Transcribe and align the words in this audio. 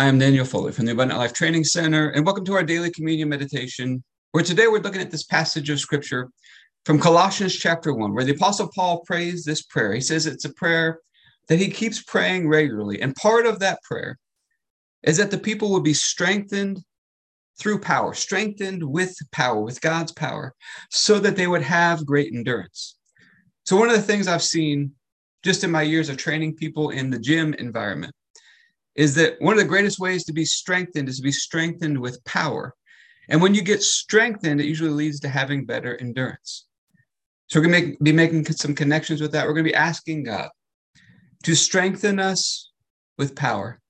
I 0.00 0.06
am 0.06 0.18
Daniel 0.18 0.46
Foley 0.46 0.72
from 0.72 0.86
the 0.86 0.92
Abundant 0.92 1.20
Life 1.20 1.34
Training 1.34 1.62
Center, 1.62 2.08
and 2.08 2.24
welcome 2.24 2.46
to 2.46 2.54
our 2.54 2.62
daily 2.62 2.90
communion 2.90 3.28
meditation, 3.28 4.02
where 4.32 4.42
today 4.42 4.66
we're 4.66 4.80
looking 4.80 5.02
at 5.02 5.10
this 5.10 5.24
passage 5.24 5.68
of 5.68 5.78
scripture 5.78 6.30
from 6.86 6.98
Colossians 6.98 7.54
chapter 7.54 7.92
1, 7.92 8.14
where 8.14 8.24
the 8.24 8.32
Apostle 8.32 8.70
Paul 8.74 9.00
prays 9.00 9.44
this 9.44 9.60
prayer. 9.60 9.92
He 9.92 10.00
says 10.00 10.24
it's 10.24 10.46
a 10.46 10.54
prayer 10.54 11.00
that 11.48 11.58
he 11.58 11.68
keeps 11.68 12.02
praying 12.02 12.48
regularly. 12.48 13.02
And 13.02 13.14
part 13.14 13.44
of 13.44 13.58
that 13.58 13.82
prayer 13.82 14.18
is 15.02 15.18
that 15.18 15.30
the 15.30 15.36
people 15.36 15.70
will 15.70 15.82
be 15.82 15.92
strengthened 15.92 16.82
through 17.58 17.80
power, 17.80 18.14
strengthened 18.14 18.82
with 18.82 19.14
power, 19.32 19.60
with 19.60 19.82
God's 19.82 20.12
power, 20.12 20.54
so 20.88 21.18
that 21.18 21.36
they 21.36 21.46
would 21.46 21.60
have 21.60 22.06
great 22.06 22.32
endurance. 22.32 22.96
So, 23.66 23.76
one 23.76 23.90
of 23.90 23.96
the 23.96 24.02
things 24.02 24.28
I've 24.28 24.42
seen 24.42 24.92
just 25.44 25.62
in 25.62 25.70
my 25.70 25.82
years 25.82 26.08
of 26.08 26.16
training 26.16 26.56
people 26.56 26.88
in 26.88 27.10
the 27.10 27.18
gym 27.18 27.52
environment 27.52 28.14
is 28.96 29.14
that 29.14 29.36
one 29.40 29.54
of 29.54 29.58
the 29.58 29.68
greatest 29.68 29.98
ways 29.98 30.24
to 30.24 30.32
be 30.32 30.44
strengthened 30.44 31.08
is 31.08 31.16
to 31.16 31.22
be 31.22 31.32
strengthened 31.32 31.98
with 31.98 32.22
power. 32.24 32.74
And 33.28 33.40
when 33.40 33.54
you 33.54 33.62
get 33.62 33.82
strengthened, 33.82 34.60
it 34.60 34.66
usually 34.66 34.90
leads 34.90 35.20
to 35.20 35.28
having 35.28 35.64
better 35.64 35.96
endurance. 36.00 36.66
So 37.48 37.58
we're 37.58 37.66
going 37.66 37.82
to 37.82 37.88
make, 37.88 38.00
be 38.00 38.12
making 38.12 38.44
some 38.46 38.74
connections 38.74 39.20
with 39.20 39.32
that. 39.32 39.46
We're 39.46 39.54
going 39.54 39.64
to 39.64 39.70
be 39.70 39.76
asking 39.76 40.24
God 40.24 40.48
to 41.44 41.54
strengthen 41.54 42.18
us 42.18 42.70
with 43.18 43.34
power 43.34 43.80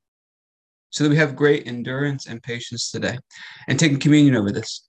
so 0.91 1.05
that 1.05 1.11
we 1.11 1.17
have 1.17 1.37
great 1.37 1.67
endurance 1.67 2.27
and 2.27 2.43
patience 2.43 2.91
today 2.91 3.19
and 3.69 3.79
taking 3.79 3.99
communion 3.99 4.37
over 4.37 4.51
this. 4.51 4.87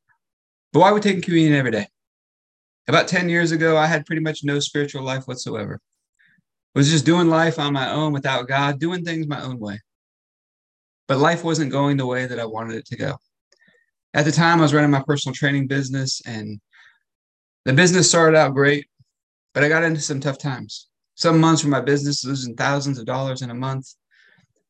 But 0.73 0.79
why 0.79 0.89
are 0.89 0.93
we 0.93 1.01
taking 1.01 1.21
communion 1.21 1.55
every 1.55 1.71
day? 1.71 1.87
About 2.87 3.07
10 3.07 3.29
years 3.29 3.51
ago, 3.51 3.77
I 3.77 3.87
had 3.87 4.05
pretty 4.05 4.21
much 4.21 4.39
no 4.43 4.59
spiritual 4.59 5.03
life 5.03 5.25
whatsoever. 5.25 5.79
I 6.75 6.79
was 6.79 6.89
just 6.89 7.05
doing 7.05 7.27
life 7.27 7.59
on 7.59 7.73
my 7.73 7.91
own 7.91 8.13
without 8.13 8.47
God, 8.47 8.79
doing 8.79 9.03
things 9.03 9.27
my 9.27 9.41
own 9.41 9.59
way 9.59 9.79
but 11.11 11.17
life 11.17 11.43
wasn't 11.43 11.69
going 11.69 11.97
the 11.97 12.05
way 12.05 12.25
that 12.25 12.39
I 12.39 12.45
wanted 12.45 12.77
it 12.77 12.85
to 12.85 12.95
go. 12.95 13.17
At 14.13 14.23
the 14.23 14.31
time, 14.31 14.59
I 14.59 14.61
was 14.61 14.73
running 14.73 14.91
my 14.91 15.03
personal 15.05 15.35
training 15.35 15.67
business, 15.67 16.21
and 16.25 16.61
the 17.65 17.73
business 17.73 18.07
started 18.07 18.37
out 18.37 18.53
great, 18.53 18.87
but 19.53 19.61
I 19.61 19.67
got 19.67 19.83
into 19.83 19.99
some 19.99 20.21
tough 20.21 20.37
times. 20.37 20.87
Some 21.15 21.41
months 21.41 21.65
where 21.65 21.71
my 21.71 21.81
business 21.81 22.23
losing 22.23 22.55
thousands 22.55 22.97
of 22.97 23.05
dollars 23.05 23.41
in 23.41 23.49
a 23.49 23.53
month. 23.53 23.93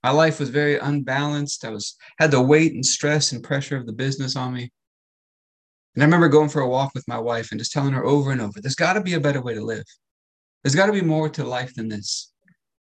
My 0.03 0.09
life 0.09 0.39
was 0.39 0.50
very 0.50 0.80
unbalanced. 0.80 1.64
I 1.64 1.70
was 1.70 1.95
had 2.17 2.31
the 2.31 2.42
weight 2.42 2.73
and 2.73 2.83
stress 2.83 3.33
and 3.33 3.44
pressure 3.44 3.78
of 3.78 3.86
the 3.86 3.94
business 3.94 4.36
on 4.36 4.55
me. 4.55 4.72
And 5.94 6.02
I 6.02 6.05
remember 6.08 6.28
going 6.28 6.50
for 6.50 6.61
a 6.61 6.67
walk 6.67 6.95
with 6.95 7.08
my 7.08 7.20
wife 7.20 7.52
and 7.52 7.59
just 7.59 7.72
telling 7.72 7.94
her 7.94 8.03
over 8.03 8.31
and 8.31 8.42
over, 8.42 8.59
there's 8.59 8.73
got 8.73 8.94
to 8.94 9.02
be 9.02 9.14
a 9.14 9.20
better 9.20 9.44
way 9.44 9.53
to 9.53 9.64
live. 9.64 9.86
There's 10.64 10.73
got 10.73 10.88
to 10.88 10.92
be 10.92 11.02
more 11.02 11.30
to 11.30 11.44
life 11.44 11.76
than 11.76 11.88
this. 11.88 12.30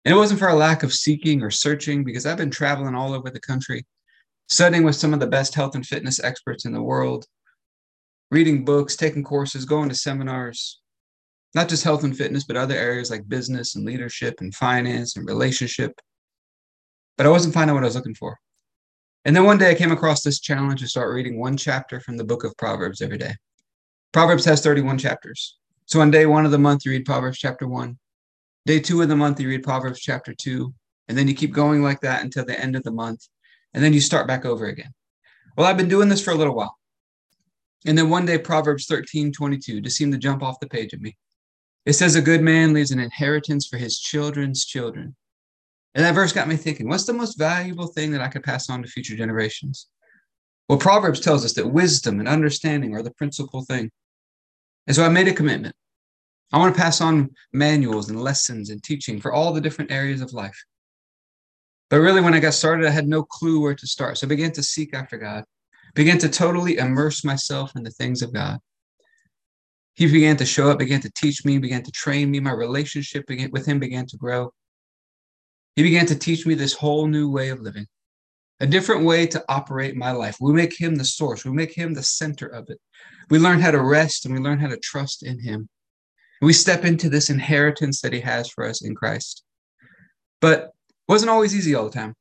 And 0.05 0.14
it 0.14 0.19
wasn't 0.19 0.41
for 0.41 0.48
a 0.48 0.55
lack 0.55 0.83
of 0.83 0.92
seeking 0.92 1.42
or 1.42 1.50
searching, 1.50 2.05
because 2.05 2.27
I've 2.27 2.36
been 2.36 2.50
traveling 2.50 2.95
all 2.95 3.14
over 3.14 3.31
the 3.31 3.41
country, 3.41 3.86
studying 4.48 4.84
with 4.84 4.97
some 4.97 5.14
of 5.14 5.20
the 5.20 5.27
best 5.27 5.55
health 5.55 5.75
and 5.75 5.86
fitness 5.86 6.22
experts 6.22 6.64
in 6.64 6.72
the 6.72 6.83
world, 6.83 7.27
reading 8.31 8.64
books, 8.64 8.97
taking 8.97 9.22
courses, 9.22 9.64
going 9.64 9.89
to 9.89 9.94
seminars, 9.94 10.81
not 11.55 11.69
just 11.69 11.84
health 11.84 12.03
and 12.03 12.17
fitness, 12.17 12.44
but 12.44 12.56
other 12.56 12.75
areas 12.75 13.11
like 13.11 13.28
business 13.28 13.77
and 13.77 13.84
leadership 13.84 14.41
and 14.41 14.55
finance 14.55 15.17
and 15.17 15.28
relationship. 15.28 15.92
But 17.16 17.27
I 17.27 17.31
wasn't 17.31 17.55
finding 17.55 17.75
what 17.75 17.84
I 17.84 17.87
was 17.87 17.94
looking 17.94 18.14
for. 18.14 18.39
And 19.25 19.37
then 19.37 19.44
one 19.44 19.59
day 19.59 19.70
I 19.70 19.75
came 19.75 19.92
across 19.92 20.22
this 20.22 20.41
challenge 20.41 20.81
to 20.81 20.89
start 20.89 21.14
reading 21.14 21.39
one 21.39 21.56
chapter 21.56 22.00
from 22.00 22.16
the 22.16 22.25
book 22.25 22.42
of 22.42 22.56
Proverbs 22.56 23.00
every 23.00 23.19
day. 23.19 23.34
Proverbs 24.12 24.44
has 24.47 24.62
31 24.62 24.98
chapters. 24.98 25.59
So 25.87 26.00
on 26.00 26.11
day 26.11 26.27
one 26.27 26.44
of 26.44 26.50
the 26.50 26.59
month, 26.59 26.84
you 26.84 26.91
read 26.91 27.05
Proverbs 27.05 27.39
chapter 27.39 27.69
one. 27.69 27.98
Day 28.64 28.80
two 28.80 29.02
of 29.02 29.08
the 29.08 29.16
month, 29.16 29.41
you 29.41 29.48
read 29.48 29.62
Proverbs 29.62 30.00
chapter 30.00 30.34
two, 30.34 30.72
and 31.08 31.18
then 31.18 31.28
you 31.28 31.34
keep 31.34 31.52
going 31.52 31.82
like 31.82 32.00
that 32.00 32.22
until 32.22 32.44
the 32.44 32.58
end 32.58 32.77
of 32.77 32.82
the 32.84 32.92
month, 32.92 33.27
and 33.74 33.82
then 33.82 33.92
you 33.92 34.00
start 34.00 34.27
back 34.27 34.44
over 34.44 34.66
again. 34.66 34.92
Well, 35.56 35.66
I've 35.66 35.77
been 35.77 35.88
doing 35.88 36.08
this 36.08 36.22
for 36.22 36.30
a 36.30 36.36
little 36.36 36.54
while. 36.54 36.78
And 37.84 37.98
then 37.98 38.08
one 38.08 38.27
day, 38.27 38.38
Proverbs 38.38 38.86
13 38.86 39.32
22 39.32 39.80
just 39.80 39.96
seemed 39.96 40.12
to 40.12 40.19
jump 40.19 40.42
off 40.42 40.60
the 40.60 40.69
page 40.69 40.94
at 40.94 41.00
me. 41.00 41.16
It 41.84 41.94
says, 41.94 42.14
A 42.14 42.22
good 42.22 42.42
man 42.42 42.72
leaves 42.72 42.92
an 42.92 43.00
inheritance 43.00 43.66
for 43.66 43.76
his 43.76 43.98
children's 43.98 44.64
children. 44.64 45.16
And 45.94 46.04
that 46.04 46.14
verse 46.14 46.32
got 46.32 46.48
me 46.48 46.56
thinking, 46.56 46.88
what's 46.88 47.04
the 47.04 47.12
most 47.12 47.38
valuable 47.38 47.87
thing 47.87 48.12
that 48.12 48.22
I 48.22 48.28
could 48.28 48.42
pass 48.42 48.70
on 48.70 48.82
to 48.82 48.88
future 48.88 49.16
generations? 49.16 49.88
Well, 50.69 50.78
Proverbs 50.78 51.20
tells 51.20 51.44
us 51.44 51.53
that 51.54 51.66
wisdom 51.66 52.19
and 52.19 52.28
understanding 52.28 52.94
are 52.94 53.03
the 53.03 53.10
principal 53.10 53.64
thing. 53.64 53.91
And 54.87 54.97
so 54.97 55.04
I 55.04 55.10
made 55.10 55.28
a 55.28 55.34
commitment. 55.34 55.75
I 56.52 56.58
want 56.58 56.74
to 56.74 56.80
pass 56.80 57.00
on 57.00 57.30
manuals 57.52 58.10
and 58.10 58.20
lessons 58.20 58.70
and 58.70 58.82
teaching 58.82 59.20
for 59.20 59.32
all 59.32 59.52
the 59.52 59.60
different 59.60 59.90
areas 59.90 60.20
of 60.20 60.34
life. 60.34 60.56
But 61.88 62.00
really, 62.00 62.20
when 62.20 62.34
I 62.34 62.40
got 62.40 62.54
started, 62.54 62.86
I 62.86 62.90
had 62.90 63.08
no 63.08 63.22
clue 63.22 63.60
where 63.60 63.74
to 63.74 63.86
start. 63.86 64.18
So 64.18 64.26
I 64.26 64.28
began 64.28 64.52
to 64.52 64.62
seek 64.62 64.94
after 64.94 65.16
God, 65.18 65.44
began 65.94 66.18
to 66.18 66.28
totally 66.28 66.78
immerse 66.78 67.24
myself 67.24 67.74
in 67.76 67.82
the 67.82 67.90
things 67.90 68.22
of 68.22 68.32
God. 68.32 68.58
He 69.94 70.10
began 70.10 70.36
to 70.38 70.46
show 70.46 70.70
up, 70.70 70.78
began 70.78 71.00
to 71.02 71.12
teach 71.14 71.44
me, 71.44 71.58
began 71.58 71.82
to 71.82 71.90
train 71.90 72.30
me. 72.30 72.40
My 72.40 72.52
relationship 72.52 73.24
with 73.28 73.66
Him 73.66 73.78
began 73.78 74.06
to 74.06 74.16
grow. 74.16 74.52
He 75.76 75.82
began 75.82 76.06
to 76.06 76.19
teach 76.19 76.46
me 76.46 76.54
this 76.54 76.74
whole 76.74 77.06
new 77.06 77.30
way 77.30 77.48
of 77.48 77.60
living, 77.60 77.86
a 78.60 78.66
different 78.66 79.04
way 79.04 79.26
to 79.26 79.44
operate 79.48 79.96
my 79.96 80.12
life. 80.12 80.36
We 80.40 80.52
make 80.52 80.78
Him 80.78 80.96
the 80.96 81.04
source, 81.04 81.44
we 81.44 81.52
make 81.52 81.74
Him 81.74 81.94
the 81.94 82.02
center 82.02 82.46
of 82.46 82.69
it. 82.69 82.78
We 83.30 83.38
learn 83.38 83.60
how 83.60 83.70
to 83.70 83.82
rest 83.82 84.24
and 84.24 84.34
we 84.34 84.40
learn 84.40 84.58
how 84.58 84.69
to 84.69 84.78
trust 84.78 85.22
in 85.22 85.38
Him. 85.38 85.69
We 86.42 86.53
step 86.53 86.84
into 86.84 87.08
this 87.08 87.30
inheritance 87.30 88.00
that 88.00 88.12
he 88.12 88.20
has 88.20 88.50
for 88.50 88.64
us 88.64 88.82
in 88.82 88.97
Christ. 88.97 89.44
But 90.41 90.60
it 90.60 90.70
wasn't 91.08 91.30
always 91.30 91.54
easy 91.54 91.75
all 91.75 91.84
the 91.84 91.91
time. 91.91 92.14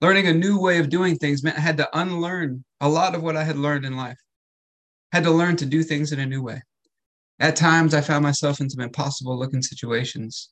Learning 0.00 0.28
a 0.28 0.32
new 0.32 0.60
way 0.60 0.78
of 0.78 0.88
doing 0.88 1.16
things 1.16 1.42
meant 1.42 1.58
I 1.58 1.60
had 1.60 1.76
to 1.78 1.98
unlearn 1.98 2.64
a 2.80 2.88
lot 2.88 3.16
of 3.16 3.22
what 3.22 3.36
I 3.36 3.42
had 3.42 3.56
learned 3.58 3.84
in 3.84 3.96
life. 3.96 4.18
I 5.12 5.16
had 5.16 5.24
to 5.24 5.30
learn 5.32 5.56
to 5.56 5.66
do 5.66 5.82
things 5.82 6.12
in 6.12 6.20
a 6.20 6.26
new 6.26 6.42
way. 6.42 6.62
At 7.40 7.56
times, 7.56 7.94
I 7.94 8.00
found 8.00 8.22
myself 8.22 8.60
in 8.60 8.70
some 8.70 8.82
impossible 8.82 9.36
looking 9.36 9.62
situations, 9.62 10.50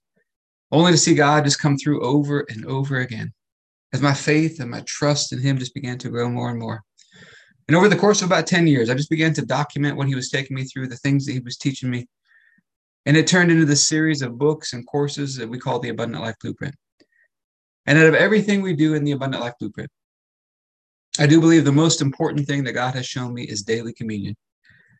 only 0.72 0.90
to 0.90 0.98
see 0.98 1.14
God 1.14 1.44
just 1.44 1.60
come 1.60 1.76
through 1.76 2.04
over 2.04 2.44
and 2.50 2.66
over 2.66 2.98
again 2.98 3.32
as 3.92 4.02
my 4.02 4.14
faith 4.14 4.60
and 4.60 4.70
my 4.70 4.82
trust 4.86 5.32
in 5.32 5.40
Him 5.40 5.58
just 5.58 5.74
began 5.74 5.98
to 5.98 6.10
grow 6.10 6.28
more 6.28 6.50
and 6.50 6.58
more. 6.58 6.82
And 7.68 7.76
over 7.76 7.88
the 7.88 7.96
course 7.96 8.22
of 8.22 8.26
about 8.26 8.48
10 8.48 8.66
years, 8.66 8.90
I 8.90 8.94
just 8.94 9.10
began 9.10 9.32
to 9.34 9.46
document 9.46 9.96
what 9.96 10.08
He 10.08 10.16
was 10.16 10.28
taking 10.28 10.56
me 10.56 10.64
through, 10.64 10.88
the 10.88 10.96
things 10.96 11.26
that 11.26 11.32
He 11.32 11.40
was 11.40 11.56
teaching 11.56 11.90
me, 11.90 12.08
and 13.06 13.16
it 13.16 13.26
turned 13.26 13.50
into 13.50 13.64
this 13.64 13.88
series 13.88 14.22
of 14.22 14.38
books 14.38 14.72
and 14.72 14.86
courses 14.86 15.36
that 15.36 15.48
we 15.48 15.58
call 15.58 15.78
the 15.78 15.88
Abundant 15.88 16.22
Life 16.22 16.36
Blueprint. 16.42 16.74
And 17.86 17.98
out 17.98 18.06
of 18.06 18.14
everything 18.14 18.60
we 18.60 18.74
do 18.74 18.94
in 18.94 19.04
the 19.04 19.12
Abundant 19.12 19.42
Life 19.42 19.54
Blueprint, 19.58 19.90
I 21.18 21.26
do 21.26 21.40
believe 21.40 21.64
the 21.64 21.72
most 21.72 22.00
important 22.00 22.46
thing 22.46 22.64
that 22.64 22.72
God 22.72 22.94
has 22.94 23.06
shown 23.06 23.34
me 23.34 23.42
is 23.44 23.62
daily 23.62 23.92
communion. 23.92 24.36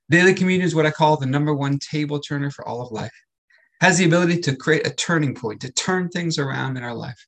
Daily 0.09 0.35
communion 0.35 0.67
is 0.67 0.75
what 0.75 0.87
I 0.87 0.91
call 0.91 1.17
the 1.17 1.27
number 1.27 1.55
one 1.55 1.79
table 1.79 2.19
turner 2.19 2.51
for 2.51 2.67
all 2.67 2.83
of 2.83 2.91
life. 2.91 3.13
Has 3.81 3.99
the 3.99 4.07
ability 4.07 4.41
to 4.41 4.57
create 4.57 4.87
a 4.87 4.95
turning 4.95 5.35
point, 5.35 5.61
to 5.61 5.73
turn 5.73 6.09
things 6.09 6.39
around 6.39 6.77
in 6.77 6.83
our 6.83 6.95
life 6.95 7.27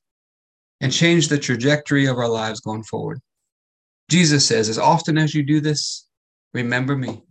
and 0.81 0.91
change 0.91 1.27
the 1.27 1.37
trajectory 1.37 2.07
of 2.07 2.17
our 2.17 2.27
lives 2.27 2.59
going 2.59 2.83
forward. 2.83 3.19
Jesus 4.09 4.45
says, 4.45 4.69
as 4.69 4.77
often 4.77 5.17
as 5.17 5.33
you 5.33 5.43
do 5.43 5.61
this, 5.61 6.07
remember 6.53 6.95
me 6.95 7.23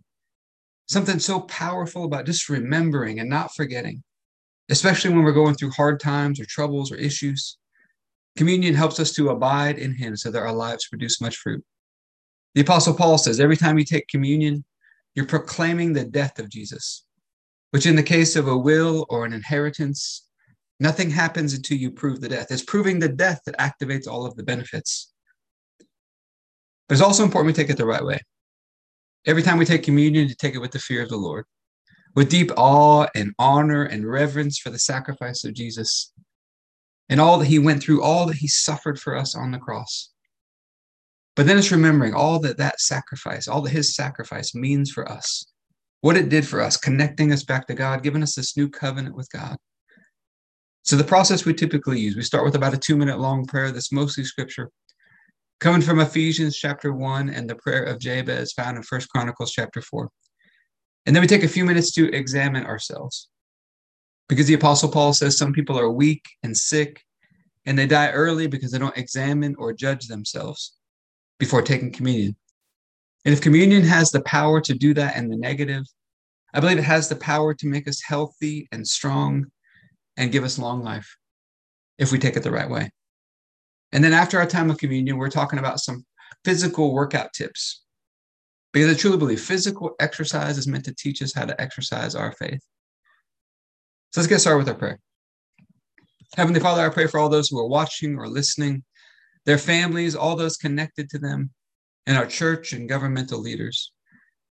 something 0.93 1.19
so 1.19 1.41
powerful 1.41 2.05
about 2.05 2.25
just 2.25 2.49
remembering 2.49 3.19
and 3.19 3.29
not 3.29 3.53
forgetting, 3.55 4.03
especially 4.69 5.11
when 5.13 5.23
we're 5.23 5.31
going 5.31 5.55
through 5.55 5.71
hard 5.71 5.99
times 5.99 6.39
or 6.39 6.45
troubles 6.45 6.91
or 6.91 6.95
issues. 6.95 7.57
Communion 8.37 8.73
helps 8.73 8.99
us 8.99 9.11
to 9.13 9.29
abide 9.29 9.77
in 9.77 9.93
Him 9.93 10.15
so 10.15 10.31
that 10.31 10.41
our 10.41 10.53
lives 10.53 10.87
produce 10.87 11.21
much 11.21 11.37
fruit. 11.37 11.63
The 12.55 12.61
Apostle 12.61 12.93
Paul 12.93 13.17
says 13.17 13.39
every 13.39 13.57
time 13.57 13.77
you 13.77 13.85
take 13.85 14.07
communion, 14.07 14.63
you're 15.15 15.25
proclaiming 15.25 15.93
the 15.93 16.05
death 16.05 16.39
of 16.39 16.49
Jesus, 16.49 17.05
which 17.71 17.85
in 17.85 17.95
the 17.95 18.03
case 18.03 18.35
of 18.35 18.47
a 18.47 18.57
will 18.57 19.05
or 19.09 19.25
an 19.25 19.33
inheritance, 19.33 20.27
nothing 20.79 21.09
happens 21.09 21.53
until 21.53 21.77
you 21.77 21.91
prove 21.91 22.21
the 22.21 22.29
death. 22.29 22.47
It's 22.49 22.63
proving 22.63 22.99
the 22.99 23.09
death 23.09 23.41
that 23.45 23.57
activates 23.57 24.07
all 24.07 24.25
of 24.25 24.35
the 24.35 24.43
benefits. 24.43 25.11
But 26.87 26.95
it's 26.95 27.01
also 27.01 27.23
important 27.23 27.55
we 27.55 27.63
take 27.63 27.71
it 27.71 27.77
the 27.77 27.85
right 27.85 28.03
way. 28.03 28.19
Every 29.25 29.41
time 29.41 29.57
we 29.57 29.65
take 29.65 29.83
communion, 29.83 30.27
to 30.27 30.35
take 30.35 30.55
it 30.55 30.59
with 30.59 30.71
the 30.71 30.79
fear 30.79 31.01
of 31.01 31.09
the 31.09 31.17
Lord, 31.17 31.45
with 32.15 32.29
deep 32.29 32.51
awe 32.57 33.07
and 33.15 33.33
honor 33.39 33.83
and 33.83 34.09
reverence 34.09 34.59
for 34.59 34.69
the 34.69 34.79
sacrifice 34.79 35.43
of 35.43 35.53
Jesus 35.53 36.11
and 37.09 37.21
all 37.21 37.37
that 37.39 37.45
he 37.45 37.59
went 37.59 37.81
through, 37.81 38.03
all 38.03 38.25
that 38.27 38.37
he 38.37 38.47
suffered 38.47 38.99
for 38.99 39.15
us 39.15 39.35
on 39.35 39.51
the 39.51 39.59
cross. 39.59 40.09
But 41.35 41.47
then 41.47 41.57
it's 41.57 41.71
remembering 41.71 42.13
all 42.13 42.39
that 42.39 42.57
that 42.57 42.79
sacrifice, 42.79 43.47
all 43.47 43.61
that 43.61 43.71
his 43.71 43.95
sacrifice 43.95 44.53
means 44.53 44.91
for 44.91 45.09
us, 45.09 45.45
what 46.01 46.17
it 46.17 46.29
did 46.29 46.47
for 46.47 46.61
us, 46.61 46.77
connecting 46.77 47.31
us 47.31 47.43
back 47.43 47.67
to 47.67 47.73
God, 47.73 48.03
giving 48.03 48.23
us 48.23 48.35
this 48.35 48.55
new 48.55 48.69
covenant 48.69 49.15
with 49.15 49.29
God. 49.31 49.57
So 50.83 50.95
the 50.95 51.03
process 51.03 51.45
we 51.45 51.53
typically 51.53 51.99
use, 51.99 52.15
we 52.15 52.23
start 52.23 52.43
with 52.43 52.55
about 52.55 52.73
a 52.73 52.77
two 52.77 52.97
minute 52.97 53.19
long 53.19 53.45
prayer 53.45 53.71
that's 53.71 53.91
mostly 53.91 54.25
scripture. 54.25 54.69
Coming 55.59 55.81
from 55.81 55.99
Ephesians 55.99 56.57
chapter 56.57 56.93
1 56.93 57.29
and 57.29 57.49
the 57.49 57.55
prayer 57.55 57.83
of 57.83 57.99
Jabez 57.99 58.51
found 58.51 58.77
in 58.77 58.83
First 58.83 59.09
Chronicles 59.09 59.51
chapter 59.51 59.81
4. 59.81 60.09
And 61.05 61.15
then 61.15 61.21
we 61.21 61.27
take 61.27 61.43
a 61.43 61.47
few 61.47 61.65
minutes 61.65 61.91
to 61.93 62.11
examine 62.11 62.65
ourselves. 62.65 63.29
Because 64.29 64.47
the 64.47 64.55
Apostle 64.55 64.89
Paul 64.89 65.13
says 65.13 65.37
some 65.37 65.53
people 65.53 65.79
are 65.79 65.89
weak 65.89 66.25
and 66.43 66.55
sick, 66.55 67.01
and 67.65 67.77
they 67.77 67.87
die 67.87 68.11
early 68.11 68.47
because 68.47 68.71
they 68.71 68.79
don't 68.79 68.97
examine 68.97 69.55
or 69.57 69.73
judge 69.73 70.07
themselves 70.07 70.77
before 71.39 71.61
taking 71.61 71.91
communion. 71.91 72.35
And 73.25 73.33
if 73.33 73.41
communion 73.41 73.83
has 73.83 74.11
the 74.11 74.21
power 74.21 74.59
to 74.61 74.73
do 74.73 74.93
that 74.95 75.15
in 75.15 75.29
the 75.29 75.37
negative, 75.37 75.83
I 76.53 76.59
believe 76.59 76.77
it 76.77 76.83
has 76.83 77.09
the 77.09 77.15
power 77.15 77.53
to 77.53 77.67
make 77.67 77.87
us 77.87 78.01
healthy 78.01 78.67
and 78.71 78.87
strong 78.87 79.45
and 80.17 80.31
give 80.31 80.43
us 80.43 80.59
long 80.59 80.83
life 80.83 81.17
if 81.97 82.11
we 82.11 82.19
take 82.19 82.35
it 82.35 82.43
the 82.43 82.51
right 82.51 82.69
way. 82.69 82.91
And 83.93 84.03
then 84.03 84.11
after 84.13 84.39
our 84.39 84.45
time 84.45 84.69
of 84.69 84.77
communion, 84.77 85.17
we're 85.17 85.29
talking 85.29 85.59
about 85.59 85.79
some 85.79 86.03
physical 86.43 86.93
workout 86.93 87.31
tips 87.33 87.83
because 88.73 88.91
I 88.91 88.99
truly 88.99 89.17
believe 89.17 89.39
physical 89.39 89.91
exercise 89.99 90.57
is 90.57 90.67
meant 90.67 90.83
to 90.85 90.95
teach 90.95 91.21
us 91.21 91.33
how 91.33 91.45
to 91.45 91.61
exercise 91.61 92.15
our 92.15 92.33
faith. 92.33 92.59
So 94.11 94.19
let's 94.19 94.27
get 94.27 94.39
started 94.39 94.57
with 94.57 94.69
our 94.69 94.75
prayer. 94.75 94.99
Heavenly 96.35 96.59
Father, 96.59 96.81
I 96.83 96.89
pray 96.89 97.05
for 97.05 97.19
all 97.19 97.29
those 97.29 97.49
who 97.49 97.59
are 97.59 97.67
watching 97.67 98.17
or 98.17 98.27
listening, 98.27 98.83
their 99.45 99.59
families, 99.59 100.15
all 100.15 100.35
those 100.35 100.57
connected 100.57 101.07
to 101.11 101.19
them, 101.19 101.51
and 102.07 102.17
our 102.17 102.25
church 102.25 102.73
and 102.73 102.89
governmental 102.89 103.39
leaders. 103.39 103.91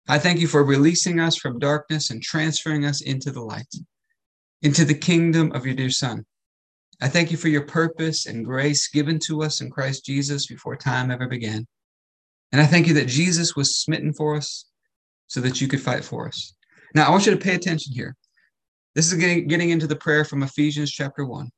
I 0.08 0.18
thank 0.18 0.40
you 0.40 0.46
for 0.46 0.64
releasing 0.64 1.20
us 1.20 1.36
from 1.36 1.58
darkness 1.58 2.10
and 2.10 2.22
transferring 2.22 2.86
us 2.86 3.02
into 3.02 3.30
the 3.30 3.42
light, 3.42 3.72
into 4.62 4.86
the 4.86 4.94
kingdom 4.94 5.52
of 5.52 5.66
your 5.66 5.74
dear 5.74 5.90
Son. 5.90 6.24
I 7.00 7.08
thank 7.08 7.30
you 7.30 7.36
for 7.36 7.48
your 7.48 7.62
purpose 7.62 8.26
and 8.26 8.44
grace 8.44 8.88
given 8.88 9.18
to 9.26 9.42
us 9.42 9.60
in 9.60 9.70
Christ 9.70 10.04
Jesus 10.04 10.46
before 10.46 10.76
time 10.76 11.10
ever 11.10 11.26
began. 11.26 11.66
And 12.52 12.60
I 12.60 12.66
thank 12.66 12.86
you 12.86 12.94
that 12.94 13.08
Jesus 13.08 13.54
was 13.54 13.76
smitten 13.76 14.12
for 14.12 14.36
us 14.36 14.64
so 15.26 15.40
that 15.40 15.60
you 15.60 15.68
could 15.68 15.82
fight 15.82 16.04
for 16.04 16.26
us. 16.26 16.54
Now, 16.94 17.06
I 17.06 17.10
want 17.10 17.26
you 17.26 17.32
to 17.32 17.38
pay 17.38 17.54
attention 17.54 17.92
here. 17.92 18.16
This 18.94 19.12
is 19.12 19.18
getting, 19.18 19.46
getting 19.46 19.70
into 19.70 19.86
the 19.86 19.96
prayer 19.96 20.24
from 20.24 20.42
Ephesians 20.42 20.90
chapter 20.90 21.26
1, 21.26 21.50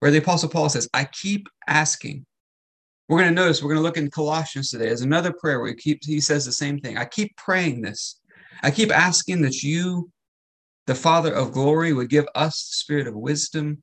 where 0.00 0.10
the 0.10 0.18
Apostle 0.18 0.50
Paul 0.50 0.68
says, 0.68 0.88
I 0.92 1.04
keep 1.04 1.48
asking 1.66 2.26
we're 3.08 3.18
going 3.18 3.34
to 3.34 3.40
notice, 3.40 3.62
we're 3.62 3.68
going 3.68 3.78
to 3.78 3.84
look 3.84 3.96
in 3.96 4.10
Colossians 4.10 4.70
today 4.70 4.88
as 4.88 5.02
another 5.02 5.32
prayer 5.32 5.60
where 5.60 5.68
he, 5.68 5.74
keeps, 5.74 6.06
he 6.06 6.20
says 6.20 6.44
the 6.44 6.52
same 6.52 6.80
thing. 6.80 6.98
I 6.98 7.04
keep 7.04 7.36
praying 7.36 7.82
this. 7.82 8.20
I 8.62 8.70
keep 8.70 8.90
asking 8.90 9.42
that 9.42 9.62
you, 9.62 10.10
the 10.86 10.94
Father 10.94 11.32
of 11.32 11.52
glory, 11.52 11.92
would 11.92 12.10
give 12.10 12.26
us 12.34 12.68
the 12.68 12.76
spirit 12.76 13.06
of 13.06 13.14
wisdom 13.14 13.82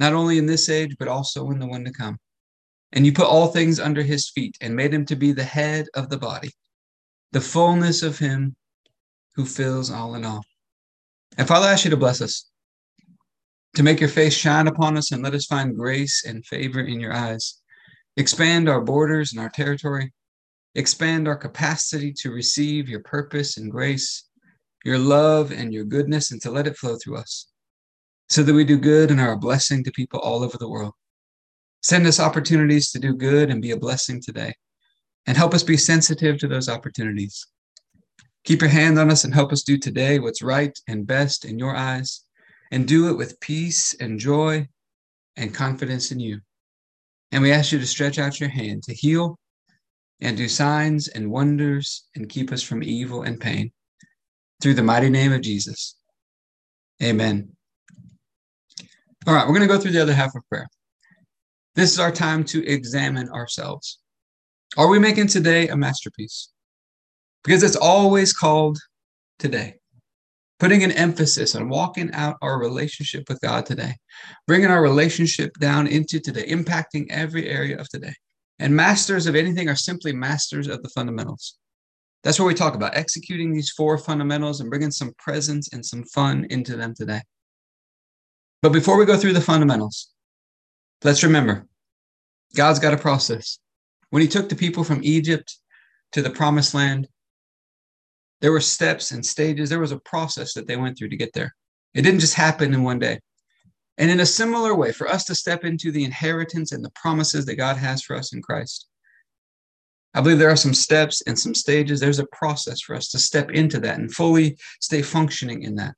not 0.00 0.14
only 0.14 0.38
in 0.38 0.46
this 0.46 0.68
age, 0.68 0.96
but 0.98 1.08
also 1.08 1.50
in 1.50 1.58
the 1.58 1.66
one 1.66 1.84
to 1.84 1.92
come. 1.92 2.18
And 2.92 3.06
you 3.06 3.12
put 3.12 3.26
all 3.26 3.48
things 3.48 3.78
under 3.78 4.02
his 4.02 4.30
feet 4.30 4.56
and 4.60 4.74
made 4.74 4.92
him 4.92 5.04
to 5.06 5.14
be 5.14 5.32
the 5.32 5.44
head 5.44 5.86
of 5.94 6.08
the 6.08 6.18
body, 6.18 6.50
the 7.30 7.40
fullness 7.40 8.02
of 8.02 8.18
him 8.18 8.56
who 9.36 9.44
fills 9.44 9.90
all 9.90 10.16
in 10.16 10.24
all. 10.24 10.42
And 11.38 11.46
Father, 11.46 11.66
I 11.66 11.72
ask 11.72 11.84
you 11.84 11.90
to 11.90 11.96
bless 11.96 12.20
us, 12.20 12.50
to 13.76 13.84
make 13.84 14.00
your 14.00 14.08
face 14.08 14.34
shine 14.34 14.66
upon 14.66 14.96
us 14.96 15.12
and 15.12 15.22
let 15.22 15.34
us 15.34 15.46
find 15.46 15.76
grace 15.76 16.24
and 16.26 16.44
favor 16.44 16.80
in 16.80 16.98
your 16.98 17.12
eyes 17.12 17.60
expand 18.16 18.68
our 18.68 18.80
borders 18.80 19.32
and 19.32 19.40
our 19.40 19.48
territory, 19.48 20.12
expand 20.74 21.28
our 21.28 21.36
capacity 21.36 22.12
to 22.12 22.30
receive 22.30 22.88
your 22.88 23.00
purpose 23.00 23.56
and 23.56 23.70
grace, 23.70 24.24
your 24.84 24.98
love 24.98 25.52
and 25.52 25.72
your 25.72 25.84
goodness, 25.84 26.32
and 26.32 26.42
to 26.42 26.50
let 26.50 26.66
it 26.66 26.76
flow 26.76 26.96
through 26.96 27.16
us 27.16 27.49
so 28.30 28.44
that 28.44 28.54
we 28.54 28.64
do 28.64 28.78
good 28.78 29.10
and 29.10 29.20
are 29.20 29.32
a 29.32 29.38
blessing 29.38 29.82
to 29.84 29.90
people 29.90 30.20
all 30.20 30.44
over 30.44 30.56
the 30.56 30.68
world. 30.68 30.94
Send 31.82 32.06
us 32.06 32.20
opportunities 32.20 32.92
to 32.92 32.98
do 32.98 33.12
good 33.14 33.50
and 33.50 33.60
be 33.60 33.72
a 33.72 33.76
blessing 33.76 34.22
today, 34.22 34.54
and 35.26 35.36
help 35.36 35.52
us 35.52 35.64
be 35.64 35.76
sensitive 35.76 36.38
to 36.38 36.48
those 36.48 36.68
opportunities. 36.68 37.46
Keep 38.44 38.62
your 38.62 38.70
hand 38.70 38.98
on 38.98 39.10
us 39.10 39.24
and 39.24 39.34
help 39.34 39.52
us 39.52 39.62
do 39.62 39.76
today 39.76 40.18
what's 40.18 40.42
right 40.42 40.78
and 40.86 41.06
best 41.06 41.44
in 41.44 41.58
your 41.58 41.74
eyes, 41.74 42.24
and 42.70 42.86
do 42.86 43.10
it 43.10 43.16
with 43.16 43.40
peace 43.40 43.94
and 44.00 44.18
joy 44.18 44.66
and 45.36 45.54
confidence 45.54 46.12
in 46.12 46.20
you. 46.20 46.40
And 47.32 47.42
we 47.42 47.52
ask 47.52 47.72
you 47.72 47.78
to 47.78 47.86
stretch 47.86 48.18
out 48.18 48.40
your 48.40 48.48
hand 48.48 48.84
to 48.84 48.94
heal 48.94 49.38
and 50.20 50.36
do 50.36 50.48
signs 50.48 51.08
and 51.08 51.30
wonders 51.30 52.04
and 52.14 52.28
keep 52.28 52.52
us 52.52 52.62
from 52.62 52.82
evil 52.82 53.22
and 53.22 53.40
pain. 53.40 53.72
Through 54.60 54.74
the 54.74 54.82
mighty 54.82 55.08
name 55.08 55.32
of 55.32 55.40
Jesus. 55.40 55.96
Amen. 57.02 57.56
All 59.26 59.34
right, 59.34 59.46
we're 59.46 59.54
going 59.54 59.68
to 59.68 59.74
go 59.74 59.78
through 59.78 59.92
the 59.92 60.02
other 60.02 60.14
half 60.14 60.34
of 60.34 60.42
prayer. 60.48 60.66
This 61.74 61.92
is 61.92 61.98
our 61.98 62.10
time 62.10 62.42
to 62.44 62.66
examine 62.66 63.28
ourselves. 63.28 63.98
Are 64.76 64.88
we 64.88 64.98
making 64.98 65.26
today 65.26 65.68
a 65.68 65.76
masterpiece? 65.76 66.50
Because 67.44 67.62
it's 67.62 67.76
always 67.76 68.32
called 68.32 68.78
today 69.38 69.80
putting 70.60 70.84
an 70.84 70.92
emphasis 70.92 71.56
on 71.56 71.70
walking 71.70 72.12
out 72.12 72.36
our 72.42 72.60
relationship 72.60 73.28
with 73.28 73.40
God 73.40 73.64
today, 73.64 73.96
bringing 74.46 74.68
our 74.68 74.82
relationship 74.82 75.50
down 75.58 75.86
into 75.86 76.20
today, 76.20 76.46
impacting 76.48 77.06
every 77.08 77.48
area 77.48 77.78
of 77.78 77.88
today. 77.88 78.12
And 78.58 78.76
masters 78.76 79.26
of 79.26 79.34
anything 79.34 79.70
are 79.70 79.74
simply 79.74 80.12
masters 80.12 80.68
of 80.68 80.82
the 80.82 80.90
fundamentals. 80.90 81.56
That's 82.22 82.38
what 82.38 82.44
we 82.44 82.54
talk 82.54 82.74
about 82.74 82.94
executing 82.94 83.54
these 83.54 83.70
four 83.70 83.96
fundamentals 83.96 84.60
and 84.60 84.68
bringing 84.68 84.90
some 84.90 85.14
presence 85.18 85.72
and 85.72 85.84
some 85.84 86.04
fun 86.04 86.46
into 86.50 86.76
them 86.76 86.94
today. 86.94 87.22
But 88.62 88.72
before 88.72 88.98
we 88.98 89.06
go 89.06 89.16
through 89.16 89.32
the 89.32 89.40
fundamentals, 89.40 90.08
let's 91.02 91.22
remember 91.22 91.66
God's 92.54 92.78
got 92.78 92.94
a 92.94 92.98
process. 92.98 93.58
When 94.10 94.22
he 94.22 94.28
took 94.28 94.48
the 94.48 94.56
people 94.56 94.84
from 94.84 95.00
Egypt 95.02 95.56
to 96.12 96.20
the 96.20 96.30
promised 96.30 96.74
land, 96.74 97.08
there 98.40 98.52
were 98.52 98.60
steps 98.60 99.12
and 99.12 99.24
stages. 99.24 99.70
There 99.70 99.80
was 99.80 99.92
a 99.92 99.98
process 100.00 100.54
that 100.54 100.66
they 100.66 100.76
went 100.76 100.98
through 100.98 101.10
to 101.10 101.16
get 101.16 101.32
there. 101.32 101.54
It 101.94 102.02
didn't 102.02 102.20
just 102.20 102.34
happen 102.34 102.74
in 102.74 102.82
one 102.82 102.98
day. 102.98 103.20
And 103.98 104.10
in 104.10 104.20
a 104.20 104.26
similar 104.26 104.74
way, 104.74 104.92
for 104.92 105.08
us 105.08 105.24
to 105.26 105.34
step 105.34 105.64
into 105.64 105.92
the 105.92 106.04
inheritance 106.04 106.72
and 106.72 106.84
the 106.84 106.92
promises 106.94 107.44
that 107.46 107.56
God 107.56 107.76
has 107.76 108.02
for 108.02 108.16
us 108.16 108.32
in 108.32 108.40
Christ, 108.40 108.86
I 110.14 110.20
believe 110.20 110.38
there 110.38 110.50
are 110.50 110.56
some 110.56 110.74
steps 110.74 111.22
and 111.26 111.38
some 111.38 111.54
stages. 111.54 112.00
There's 112.00 112.18
a 112.18 112.26
process 112.26 112.80
for 112.80 112.96
us 112.96 113.08
to 113.10 113.18
step 113.18 113.50
into 113.50 113.78
that 113.80 113.98
and 113.98 114.12
fully 114.12 114.56
stay 114.80 115.02
functioning 115.02 115.62
in 115.62 115.76
that. 115.76 115.94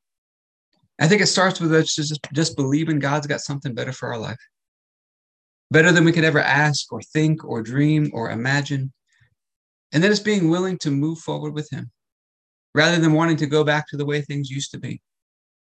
I 1.00 1.08
think 1.08 1.22
it 1.22 1.26
starts 1.26 1.60
with 1.60 1.74
us 1.74 1.94
just, 1.94 2.18
just 2.32 2.56
believing 2.56 2.98
God's 2.98 3.26
got 3.26 3.40
something 3.40 3.74
better 3.74 3.92
for 3.92 4.12
our 4.12 4.18
life, 4.18 4.38
better 5.70 5.90
than 5.90 6.04
we 6.04 6.12
could 6.12 6.24
ever 6.24 6.40
ask 6.40 6.92
or 6.92 7.00
think 7.00 7.44
or 7.44 7.62
dream 7.62 8.10
or 8.12 8.30
imagine. 8.30 8.92
And 9.92 10.02
then 10.02 10.10
it's 10.10 10.20
being 10.20 10.48
willing 10.48 10.78
to 10.78 10.90
move 10.90 11.18
forward 11.18 11.54
with 11.54 11.68
Him 11.70 11.90
rather 12.74 12.98
than 12.98 13.12
wanting 13.12 13.36
to 13.38 13.46
go 13.46 13.64
back 13.64 13.86
to 13.88 13.96
the 13.96 14.06
way 14.06 14.20
things 14.20 14.50
used 14.50 14.70
to 14.72 14.78
be. 14.78 15.00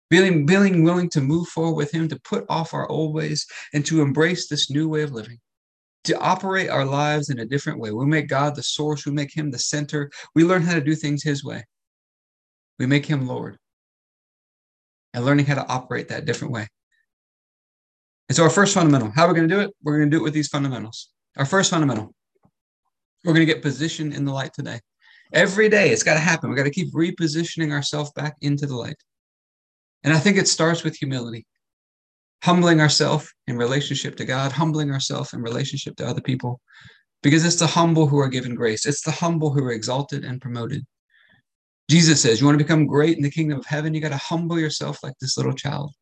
Being, 0.10 0.46
being 0.46 0.84
willing 0.84 1.10
to 1.12 1.22
move 1.22 1.48
forward 1.48 1.76
with 1.76 1.92
Him, 1.92 2.08
to 2.10 2.20
put 2.20 2.46
off 2.50 2.74
our 2.74 2.88
old 2.90 3.16
ways, 3.16 3.46
and 3.74 3.86
to 3.86 4.02
embrace 4.02 4.48
this 4.48 4.70
new 4.70 4.90
way 4.90 5.04
of 5.04 5.14
living, 5.14 5.40
to 6.04 6.20
operate 6.20 6.70
our 6.70 6.84
lives 6.84 7.30
in 7.30 7.40
a 7.40 7.46
different 7.46 7.80
way. 7.80 7.92
We 7.92 8.06
make 8.06 8.28
God 8.28 8.56
the 8.56 8.64
source, 8.64 9.06
we 9.06 9.14
make 9.14 9.36
Him 9.36 9.52
the 9.52 9.60
center. 9.60 10.12
We 10.36 10.44
learn 10.44 10.64
how 10.64 10.74
to 10.74 10.82
do 10.82 10.96
things 10.96 11.24
His 11.24 11.44
way. 11.44 11.64
We 12.78 12.88
make 12.88 13.06
Him 13.06 13.28
Lord. 13.28 13.58
And 15.14 15.26
learning 15.26 15.46
how 15.46 15.56
to 15.56 15.68
operate 15.68 16.08
that 16.08 16.26
different 16.26 16.54
way. 16.54 16.68
And 18.30 18.36
so, 18.36 18.44
our 18.44 18.50
first 18.50 18.74
fundamental, 18.74 19.12
how 19.14 19.26
are 19.26 19.28
we 19.30 19.36
going 19.36 19.50
to 19.50 19.54
do 19.54 19.60
it? 19.60 19.72
We're 19.84 19.98
going 19.98 20.10
to 20.10 20.18
do 20.18 20.22
it 20.22 20.24
with 20.24 20.34
these 20.34 20.48
fundamentals. 20.48 21.10
Our 21.38 21.46
first 21.46 21.70
fundamental, 21.70 22.14
we're 23.24 23.34
going 23.34 23.46
to 23.46 23.54
get 23.54 23.62
positioned 23.62 24.14
in 24.14 24.26
the 24.26 24.32
light 24.32 24.54
today. 24.54 24.80
Every 25.34 25.70
day, 25.70 25.90
it's 25.92 26.04
got 26.04 26.14
to 26.14 26.20
happen. 26.20 26.50
We've 26.50 26.58
got 26.58 26.64
to 26.64 26.72
keep 26.72 26.94
repositioning 26.94 27.72
ourselves 27.72 28.12
back 28.12 28.36
into 28.42 28.66
the 28.66 28.76
light. 28.76 28.98
And 30.04 30.14
I 30.14 30.20
think 30.20 30.38
it 30.38 30.48
starts 30.48 30.84
with 30.84 30.96
humility, 30.96 31.46
humbling 32.44 32.82
ourselves 32.82 33.32
in 33.48 33.58
relationship 33.58 34.16
to 34.18 34.26
God, 34.26 34.52
humbling 34.52 34.92
ourselves 34.92 35.34
in 35.34 35.42
relationship 35.42 35.96
to 35.98 36.08
other 36.08 36.22
people, 36.22 36.60
because 37.24 37.46
it's 37.46 37.58
the 37.58 37.68
humble 37.68 38.08
who 38.08 38.18
are 38.20 38.28
given 38.28 38.56
grace. 38.56 38.86
It's 38.86 39.04
the 39.04 39.12
humble 39.12 39.52
who 39.54 39.64
are 39.64 39.72
exalted 39.72 40.26
and 40.26 40.42
promoted. 40.42 40.86
Jesus 41.90 42.22
says, 42.22 42.40
You 42.40 42.46
want 42.48 42.58
to 42.58 42.64
become 42.64 42.86
great 42.86 43.18
in 43.18 43.24
the 43.24 43.32
kingdom 43.32 43.60
of 43.60 43.66
heaven? 43.66 43.94
You 43.94 44.02
got 44.02 44.10
to 44.10 44.18
humble 44.18 44.60
yourself 44.60 45.04
like 45.04 45.14
this 45.20 45.38
little 45.38 45.54
child. 45.54 45.94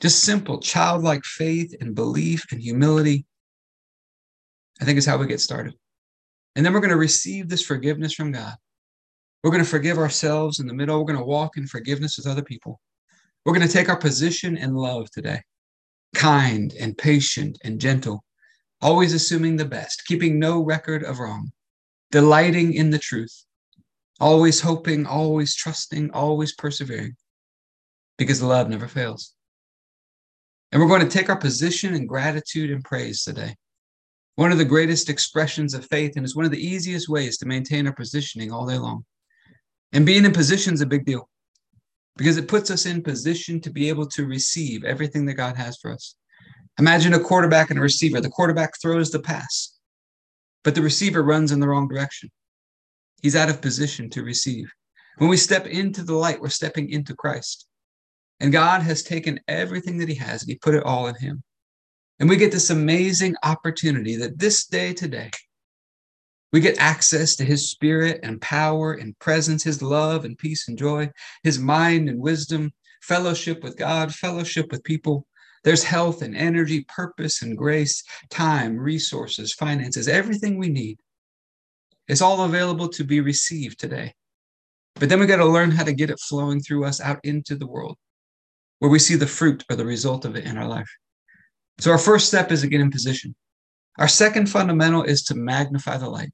Just 0.00 0.24
simple, 0.24 0.60
childlike 0.60 1.24
faith 1.24 1.74
and 1.80 1.94
belief 1.94 2.44
and 2.50 2.60
humility. 2.60 3.24
I 4.80 4.84
think 4.84 4.98
is 4.98 5.06
how 5.06 5.16
we 5.16 5.26
get 5.26 5.40
started. 5.40 5.74
And 6.54 6.64
then 6.64 6.72
we're 6.72 6.80
going 6.80 6.90
to 6.90 6.96
receive 6.96 7.48
this 7.48 7.64
forgiveness 7.64 8.14
from 8.14 8.32
God. 8.32 8.54
We're 9.42 9.50
going 9.50 9.62
to 9.62 9.70
forgive 9.70 9.98
ourselves 9.98 10.58
in 10.58 10.66
the 10.66 10.74
middle. 10.74 10.98
We're 10.98 11.12
going 11.12 11.18
to 11.18 11.24
walk 11.24 11.56
in 11.56 11.66
forgiveness 11.66 12.16
with 12.16 12.26
other 12.26 12.42
people. 12.42 12.80
We're 13.44 13.54
going 13.54 13.66
to 13.66 13.72
take 13.72 13.88
our 13.88 13.96
position 13.96 14.56
in 14.56 14.74
love 14.74 15.10
today, 15.10 15.40
kind 16.14 16.74
and 16.80 16.98
patient 16.98 17.58
and 17.62 17.80
gentle. 17.80 18.24
always 18.82 19.14
assuming 19.14 19.56
the 19.56 19.64
best, 19.64 20.04
keeping 20.06 20.38
no 20.38 20.62
record 20.62 21.02
of 21.04 21.18
wrong, 21.18 21.52
delighting 22.10 22.74
in 22.74 22.90
the 22.90 22.98
truth, 22.98 23.44
always 24.20 24.60
hoping, 24.60 25.06
always 25.06 25.54
trusting, 25.54 26.10
always 26.12 26.54
persevering, 26.54 27.16
because 28.18 28.40
the 28.40 28.46
love 28.46 28.68
never 28.68 28.88
fails. 28.88 29.34
And 30.72 30.80
we're 30.80 30.88
going 30.88 31.06
to 31.06 31.08
take 31.08 31.28
our 31.28 31.38
position 31.38 31.94
in 31.94 32.06
gratitude 32.06 32.70
and 32.70 32.82
praise 32.84 33.22
today. 33.22 33.54
One 34.34 34.52
of 34.52 34.58
the 34.58 34.64
greatest 34.64 35.08
expressions 35.08 35.72
of 35.74 35.86
faith, 35.86 36.16
and 36.16 36.24
is 36.24 36.36
one 36.36 36.44
of 36.44 36.50
the 36.50 36.66
easiest 36.66 37.08
ways 37.08 37.38
to 37.38 37.46
maintain 37.46 37.86
our 37.86 37.92
positioning 37.92 38.52
all 38.52 38.66
day 38.66 38.78
long. 38.78 39.04
And 39.92 40.04
being 40.04 40.24
in 40.24 40.32
position 40.32 40.74
is 40.74 40.80
a 40.80 40.86
big 40.86 41.06
deal 41.06 41.28
because 42.16 42.36
it 42.36 42.48
puts 42.48 42.70
us 42.70 42.86
in 42.86 43.02
position 43.02 43.60
to 43.60 43.70
be 43.70 43.88
able 43.88 44.06
to 44.08 44.26
receive 44.26 44.84
everything 44.84 45.26
that 45.26 45.34
God 45.34 45.56
has 45.56 45.76
for 45.76 45.92
us. 45.92 46.16
Imagine 46.78 47.14
a 47.14 47.20
quarterback 47.20 47.70
and 47.70 47.78
a 47.78 47.82
receiver. 47.82 48.20
The 48.20 48.28
quarterback 48.28 48.72
throws 48.80 49.10
the 49.10 49.20
pass, 49.20 49.78
but 50.64 50.74
the 50.74 50.82
receiver 50.82 51.22
runs 51.22 51.52
in 51.52 51.60
the 51.60 51.68
wrong 51.68 51.88
direction. 51.88 52.30
He's 53.26 53.34
out 53.34 53.50
of 53.50 53.60
position 53.60 54.08
to 54.10 54.22
receive. 54.22 54.72
When 55.18 55.28
we 55.28 55.36
step 55.36 55.66
into 55.66 56.04
the 56.04 56.14
light, 56.14 56.40
we're 56.40 56.48
stepping 56.48 56.90
into 56.90 57.12
Christ. 57.12 57.66
And 58.38 58.52
God 58.52 58.82
has 58.82 59.02
taken 59.02 59.40
everything 59.48 59.98
that 59.98 60.08
He 60.08 60.14
has 60.14 60.42
and 60.42 60.48
He 60.48 60.54
put 60.54 60.76
it 60.76 60.84
all 60.84 61.08
in 61.08 61.16
Him. 61.16 61.42
And 62.20 62.28
we 62.28 62.36
get 62.36 62.52
this 62.52 62.70
amazing 62.70 63.34
opportunity 63.42 64.14
that 64.14 64.38
this 64.38 64.66
day 64.66 64.94
today, 64.94 65.32
we 66.52 66.60
get 66.60 66.78
access 66.78 67.34
to 67.34 67.44
His 67.44 67.68
Spirit 67.68 68.20
and 68.22 68.40
power 68.40 68.92
and 68.92 69.18
presence, 69.18 69.64
His 69.64 69.82
love 69.82 70.24
and 70.24 70.38
peace 70.38 70.68
and 70.68 70.78
joy, 70.78 71.10
His 71.42 71.58
mind 71.58 72.08
and 72.08 72.20
wisdom, 72.20 72.72
fellowship 73.02 73.60
with 73.64 73.76
God, 73.76 74.14
fellowship 74.14 74.70
with 74.70 74.84
people. 74.84 75.26
There's 75.64 75.82
health 75.82 76.22
and 76.22 76.36
energy, 76.36 76.86
purpose 76.86 77.42
and 77.42 77.58
grace, 77.58 78.04
time, 78.30 78.76
resources, 78.78 79.52
finances, 79.52 80.06
everything 80.06 80.58
we 80.58 80.68
need. 80.68 81.00
It's 82.08 82.20
all 82.20 82.42
available 82.44 82.88
to 82.90 83.04
be 83.04 83.20
received 83.20 83.80
today. 83.80 84.14
But 84.94 85.08
then 85.08 85.20
we 85.20 85.26
got 85.26 85.36
to 85.36 85.46
learn 85.46 85.70
how 85.70 85.84
to 85.84 85.92
get 85.92 86.10
it 86.10 86.20
flowing 86.20 86.60
through 86.60 86.84
us 86.84 87.00
out 87.00 87.20
into 87.24 87.56
the 87.56 87.66
world 87.66 87.96
where 88.78 88.90
we 88.90 88.98
see 88.98 89.16
the 89.16 89.26
fruit 89.26 89.64
or 89.70 89.76
the 89.76 89.84
result 89.84 90.24
of 90.24 90.36
it 90.36 90.44
in 90.44 90.56
our 90.56 90.68
life. 90.68 90.90
So 91.78 91.90
our 91.90 91.98
first 91.98 92.28
step 92.28 92.50
is 92.50 92.62
to 92.62 92.68
get 92.68 92.80
in 92.80 92.90
position. 92.90 93.34
Our 93.98 94.08
second 94.08 94.48
fundamental 94.48 95.02
is 95.02 95.22
to 95.24 95.34
magnify 95.34 95.96
the 95.98 96.08
light. 96.08 96.30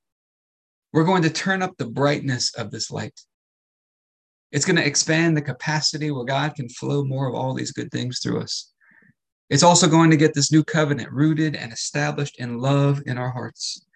We're 0.93 1.05
going 1.05 1.23
to 1.23 1.31
turn 1.31 1.63
up 1.63 1.77
the 1.77 1.87
brightness 1.87 2.55
of 2.55 2.71
this 2.71 2.91
light. 2.91 3.19
It's 4.51 4.65
going 4.65 4.77
to 4.77 4.87
expand 4.87 5.37
the 5.37 5.43
capacity 5.43 6.11
where 6.11 6.25
God 6.25 6.55
can 6.55 6.69
flow 6.69 7.05
more 7.05 7.29
of 7.29 7.35
all 7.35 7.55
these 7.55 7.73
good 7.73 7.91
things 7.91 8.19
through 8.19 8.41
us. 8.41 8.73
It's 9.49 9.63
also 9.63 9.89
going 9.89 10.11
to 10.11 10.17
get 10.17 10.35
this 10.35 10.53
new 10.53 10.63
covenant 10.65 11.11
rooted 11.11 11.57
and 11.57 11.73
established 11.73 12.39
in 12.39 12.59
love 12.59 13.03
in 13.07 13.19
our 13.19 13.31
hearts, 13.31 13.87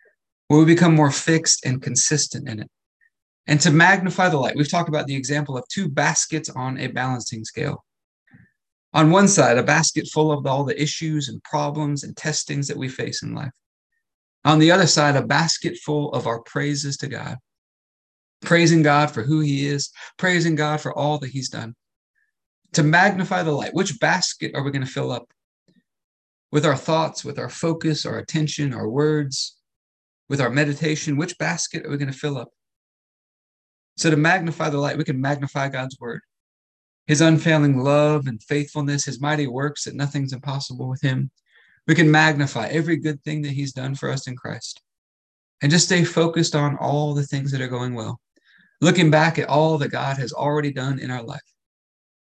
where 0.48 0.60
we 0.60 0.66
become 0.66 0.94
more 0.94 1.10
fixed 1.10 1.64
and 1.64 1.82
consistent 1.82 2.48
in 2.48 2.60
it. 2.60 2.70
And 3.46 3.60
to 3.60 3.70
magnify 3.70 4.28
the 4.28 4.38
light, 4.38 4.56
we've 4.56 4.70
talked 4.70 4.88
about 4.88 5.06
the 5.06 5.14
example 5.14 5.56
of 5.56 5.66
two 5.68 5.88
baskets 5.88 6.48
on 6.50 6.78
a 6.78 6.88
balancing 6.88 7.44
scale. 7.44 7.84
On 8.92 9.10
one 9.10 9.28
side, 9.28 9.58
a 9.58 9.62
basket 9.62 10.08
full 10.12 10.32
of 10.32 10.46
all 10.46 10.64
the 10.64 10.80
issues 10.80 11.28
and 11.28 11.42
problems 11.42 12.02
and 12.02 12.16
testings 12.16 12.66
that 12.68 12.76
we 12.76 12.88
face 12.88 13.22
in 13.22 13.34
life. 13.34 13.52
On 14.44 14.58
the 14.58 14.70
other 14.70 14.86
side, 14.86 15.16
a 15.16 15.26
basket 15.26 15.76
full 15.76 16.12
of 16.12 16.26
our 16.26 16.40
praises 16.40 16.96
to 16.98 17.08
God, 17.08 17.36
praising 18.42 18.82
God 18.82 19.10
for 19.10 19.22
who 19.22 19.40
He 19.40 19.66
is, 19.66 19.90
praising 20.16 20.54
God 20.54 20.80
for 20.80 20.96
all 20.96 21.18
that 21.18 21.30
He's 21.30 21.48
done. 21.48 21.74
To 22.72 22.82
magnify 22.82 23.42
the 23.42 23.52
light, 23.52 23.74
which 23.74 23.98
basket 24.00 24.52
are 24.54 24.62
we 24.62 24.70
going 24.70 24.84
to 24.84 24.90
fill 24.90 25.10
up? 25.10 25.28
With 26.52 26.64
our 26.64 26.76
thoughts, 26.76 27.24
with 27.24 27.38
our 27.38 27.48
focus, 27.48 28.06
our 28.06 28.18
attention, 28.18 28.72
our 28.72 28.88
words, 28.88 29.55
with 30.28 30.40
our 30.40 30.50
meditation, 30.50 31.16
which 31.16 31.38
basket 31.38 31.84
are 31.84 31.90
we 31.90 31.96
going 31.96 32.12
to 32.12 32.18
fill 32.18 32.38
up? 32.38 32.48
So, 33.96 34.10
to 34.10 34.16
magnify 34.16 34.70
the 34.70 34.78
light, 34.78 34.98
we 34.98 35.04
can 35.04 35.20
magnify 35.20 35.68
God's 35.68 35.98
word 35.98 36.20
his 37.06 37.20
unfailing 37.20 37.78
love 37.78 38.26
and 38.26 38.42
faithfulness, 38.42 39.04
his 39.04 39.20
mighty 39.20 39.46
works 39.46 39.84
that 39.84 39.94
nothing's 39.94 40.32
impossible 40.32 40.88
with 40.88 41.00
him. 41.00 41.30
We 41.86 41.94
can 41.94 42.10
magnify 42.10 42.66
every 42.66 42.96
good 42.96 43.22
thing 43.22 43.42
that 43.42 43.52
he's 43.52 43.72
done 43.72 43.94
for 43.94 44.10
us 44.10 44.26
in 44.26 44.36
Christ 44.36 44.82
and 45.62 45.70
just 45.70 45.86
stay 45.86 46.04
focused 46.04 46.56
on 46.56 46.76
all 46.78 47.14
the 47.14 47.22
things 47.22 47.52
that 47.52 47.60
are 47.60 47.68
going 47.68 47.94
well, 47.94 48.20
looking 48.80 49.10
back 49.10 49.38
at 49.38 49.48
all 49.48 49.78
that 49.78 49.92
God 49.92 50.18
has 50.18 50.32
already 50.32 50.72
done 50.72 50.98
in 50.98 51.10
our 51.10 51.22
life. 51.22 51.40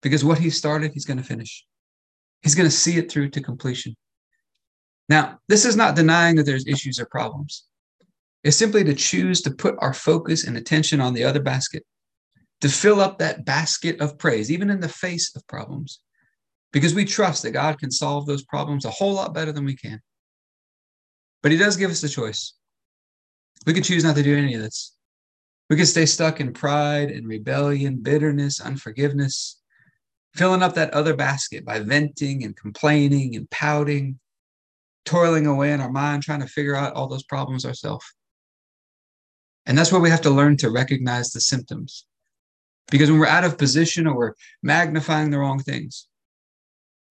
Because 0.01 0.23
what 0.23 0.39
he 0.39 0.49
started, 0.49 0.93
he's 0.93 1.05
going 1.05 1.17
to 1.19 1.23
finish. 1.23 1.65
He's 2.41 2.55
going 2.55 2.69
to 2.69 2.75
see 2.75 2.97
it 2.97 3.11
through 3.11 3.29
to 3.31 3.41
completion. 3.41 3.95
Now, 5.09 5.39
this 5.49 5.65
is 5.65 5.75
not 5.75 5.95
denying 5.97 6.37
that 6.37 6.45
there's 6.45 6.65
issues 6.65 6.97
or 6.97 7.05
problems. 7.05 7.65
It's 8.43 8.57
simply 8.57 8.83
to 8.83 8.95
choose 8.95 9.41
to 9.41 9.51
put 9.51 9.75
our 9.79 9.93
focus 9.93 10.45
and 10.45 10.57
attention 10.57 10.99
on 10.99 11.13
the 11.13 11.23
other 11.23 11.41
basket 11.41 11.83
to 12.61 12.69
fill 12.69 13.01
up 13.01 13.19
that 13.19 13.45
basket 13.45 13.99
of 14.01 14.17
praise, 14.17 14.51
even 14.51 14.69
in 14.69 14.79
the 14.79 14.89
face 14.89 15.35
of 15.35 15.45
problems, 15.47 15.99
because 16.71 16.93
we 16.93 17.05
trust 17.05 17.43
that 17.43 17.51
God 17.51 17.79
can 17.79 17.91
solve 17.91 18.25
those 18.25 18.43
problems 18.43 18.85
a 18.85 18.91
whole 18.91 19.13
lot 19.13 19.33
better 19.33 19.51
than 19.51 19.65
we 19.65 19.75
can. 19.75 19.99
But 21.43 21.51
He 21.51 21.57
does 21.57 21.77
give 21.77 21.91
us 21.91 22.01
the 22.01 22.09
choice. 22.09 22.53
We 23.65 23.73
can 23.73 23.83
choose 23.83 24.03
not 24.03 24.15
to 24.15 24.23
do 24.23 24.37
any 24.37 24.55
of 24.55 24.61
this. 24.61 24.95
We 25.69 25.75
can 25.75 25.85
stay 25.85 26.05
stuck 26.05 26.39
in 26.39 26.53
pride 26.53 27.11
and 27.11 27.27
rebellion, 27.27 27.97
bitterness, 27.97 28.59
unforgiveness, 28.59 29.59
filling 30.35 30.63
up 30.63 30.75
that 30.75 30.93
other 30.93 31.15
basket 31.15 31.65
by 31.65 31.79
venting 31.79 32.43
and 32.43 32.55
complaining 32.55 33.35
and 33.35 33.49
pouting, 33.49 34.19
toiling 35.05 35.47
away 35.47 35.71
in 35.71 35.81
our 35.81 35.91
mind, 35.91 36.23
trying 36.23 36.41
to 36.41 36.47
figure 36.47 36.75
out 36.75 36.93
all 36.93 37.07
those 37.07 37.23
problems 37.23 37.65
ourselves. 37.65 38.05
And 39.65 39.77
that's 39.77 39.91
where 39.91 40.01
we 40.01 40.09
have 40.09 40.21
to 40.21 40.29
learn 40.29 40.57
to 40.57 40.69
recognize 40.69 41.31
the 41.31 41.41
symptoms 41.41 42.05
because 42.91 43.09
when 43.09 43.19
we're 43.19 43.27
out 43.27 43.45
of 43.45 43.57
position 43.57 44.05
or 44.05 44.15
we're 44.15 44.33
magnifying 44.61 45.31
the 45.31 45.39
wrong 45.39 45.59
things, 45.59 46.07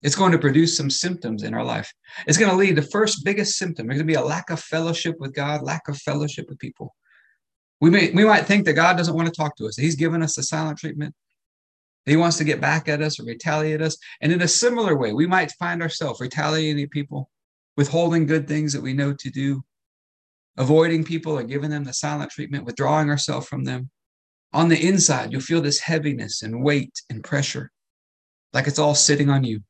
it's 0.03 0.15
going 0.15 0.33
to 0.33 0.39
produce 0.39 0.77
some 0.77 0.91
symptoms 0.91 1.43
in 1.43 1.55
our 1.55 1.65
life. 1.65 1.93
It's 2.27 2.39
going 2.39 2.51
to 2.51 2.57
lead 2.57 2.77
the 2.77 2.83
first 2.83 3.25
biggest 3.25 3.59
symptom. 3.59 3.87
There's 3.87 3.99
going 3.99 4.07
to 4.07 4.13
be 4.13 4.19
a 4.19 4.25
lack 4.25 4.51
of 4.51 4.61
fellowship 4.61 5.17
with 5.19 5.35
God, 5.35 5.63
lack 5.63 5.89
of 5.89 5.99
fellowship 5.99 6.49
with 6.49 6.59
people. 6.59 6.95
We 7.81 7.91
may 7.91 8.11
we 8.11 8.25
might 8.25 8.47
think 8.47 8.67
that 8.67 8.75
God 8.75 8.97
doesn't 8.97 9.15
want 9.15 9.29
to 9.29 9.35
talk 9.35 9.57
to 9.57 9.67
us. 9.67 9.77
He's 9.77 9.97
given 9.97 10.23
us 10.23 10.37
the 10.37 10.43
silent 10.43 10.79
treatment. 10.79 11.15
He 12.07 12.17
wants 12.17 12.39
to 12.39 12.45
get 12.45 12.61
back 12.61 12.89
at 12.89 13.03
us 13.03 13.19
or 13.21 13.25
retaliate 13.25 13.83
us. 13.83 13.97
And 14.21 14.33
in 14.33 14.43
a 14.43 14.49
similar 14.49 14.97
way, 14.97 15.13
we 15.13 15.27
might 15.27 15.53
find 15.53 15.83
ourselves 15.83 16.21
retaliating 16.21 16.89
people, 16.89 17.31
withholding 17.77 18.27
good 18.27 18.49
things 18.49 18.73
that 18.73 18.83
we 18.83 18.93
know 18.93 19.13
to 19.15 19.31
do, 19.31 19.63
avoiding 20.57 21.05
people 21.05 21.39
or 21.39 21.43
giving 21.43 21.71
them 21.71 21.85
the 21.85 21.93
silent 21.93 22.31
treatment, 22.31 22.65
withdrawing 22.65 23.11
ourselves 23.11 23.47
from 23.47 23.65
them. 23.65 23.91
On 24.53 24.69
the 24.69 24.87
inside, 24.87 25.33
you'll 25.33 25.41
feel 25.41 25.61
this 25.61 25.81
heaviness 25.81 26.43
and 26.43 26.63
weight 26.63 26.93
and 27.09 27.23
pressure, 27.23 27.71
like 28.53 28.67
it's 28.67 28.79
all 28.79 28.95
sitting 28.95 29.31
on 29.31 29.45
you. 29.45 29.61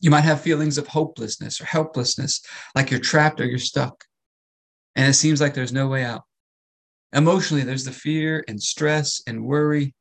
You 0.00 0.10
might 0.10 0.22
have 0.22 0.40
feelings 0.40 0.78
of 0.78 0.88
hopelessness 0.88 1.60
or 1.60 1.64
helplessness, 1.64 2.40
like 2.74 2.90
you're 2.90 2.98
trapped 2.98 3.40
or 3.40 3.44
you're 3.44 3.58
stuck, 3.58 4.04
and 4.96 5.08
it 5.08 5.14
seems 5.14 5.40
like 5.40 5.54
there's 5.54 5.72
no 5.72 5.86
way 5.86 6.02
out. 6.04 6.22
Emotionally, 7.12 7.62
there's 7.62 7.84
the 7.84 7.92
fear 7.92 8.42
and 8.48 8.60
stress 8.60 9.20
and 9.26 9.44
worry, 9.44 9.94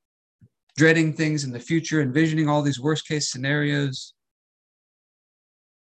dreading 0.77 1.13
things 1.13 1.43
in 1.43 1.51
the 1.51 1.59
future, 1.59 2.01
envisioning 2.01 2.47
all 2.47 2.61
these 2.61 2.79
worst 2.79 3.05
case 3.05 3.29
scenarios, 3.29 4.13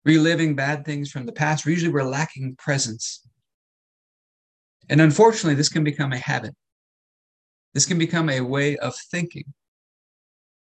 reliving 0.06 0.56
bad 0.56 0.86
things 0.86 1.10
from 1.10 1.26
the 1.26 1.32
past. 1.32 1.66
Usually, 1.66 1.92
we're 1.92 2.02
lacking 2.02 2.56
presence. 2.56 3.27
And 4.88 5.00
unfortunately, 5.00 5.54
this 5.54 5.68
can 5.68 5.84
become 5.84 6.12
a 6.12 6.18
habit. 6.18 6.54
This 7.74 7.86
can 7.86 7.98
become 7.98 8.30
a 8.30 8.40
way 8.40 8.76
of 8.78 8.94
thinking 9.10 9.44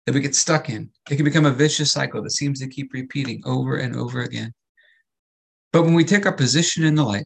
that 0.06 0.14
we 0.14 0.22
get 0.22 0.36
stuck 0.36 0.70
in. 0.70 0.90
It 1.10 1.16
can 1.16 1.26
become 1.26 1.46
a 1.46 1.52
vicious 1.52 1.92
cycle 1.92 2.22
that 2.24 2.32
seems 2.32 2.60
to 2.60 2.68
keep 2.68 2.94
repeating 2.94 3.42
over 3.46 3.78
and 3.78 3.96
over 3.96 4.22
again. 4.22 4.54
But 5.72 5.84
when 5.84 5.94
we 5.94 6.06
take 6.06 6.26
our 6.26 6.34
position 6.34 6.84
in 6.84 6.96
the 6.96 7.04
light, 7.04 7.26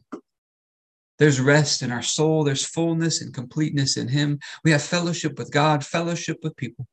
there's 1.18 1.40
rest 1.40 1.82
in 1.82 1.92
our 1.92 2.02
soul, 2.02 2.44
there's 2.44 2.64
fullness 2.64 3.20
and 3.20 3.34
completeness 3.34 3.96
in 3.96 4.08
Him. 4.08 4.38
We 4.64 4.70
have 4.70 4.82
fellowship 4.82 5.38
with 5.38 5.52
God, 5.52 5.84
fellowship 5.84 6.38
with 6.42 6.56
people. 6.56 6.86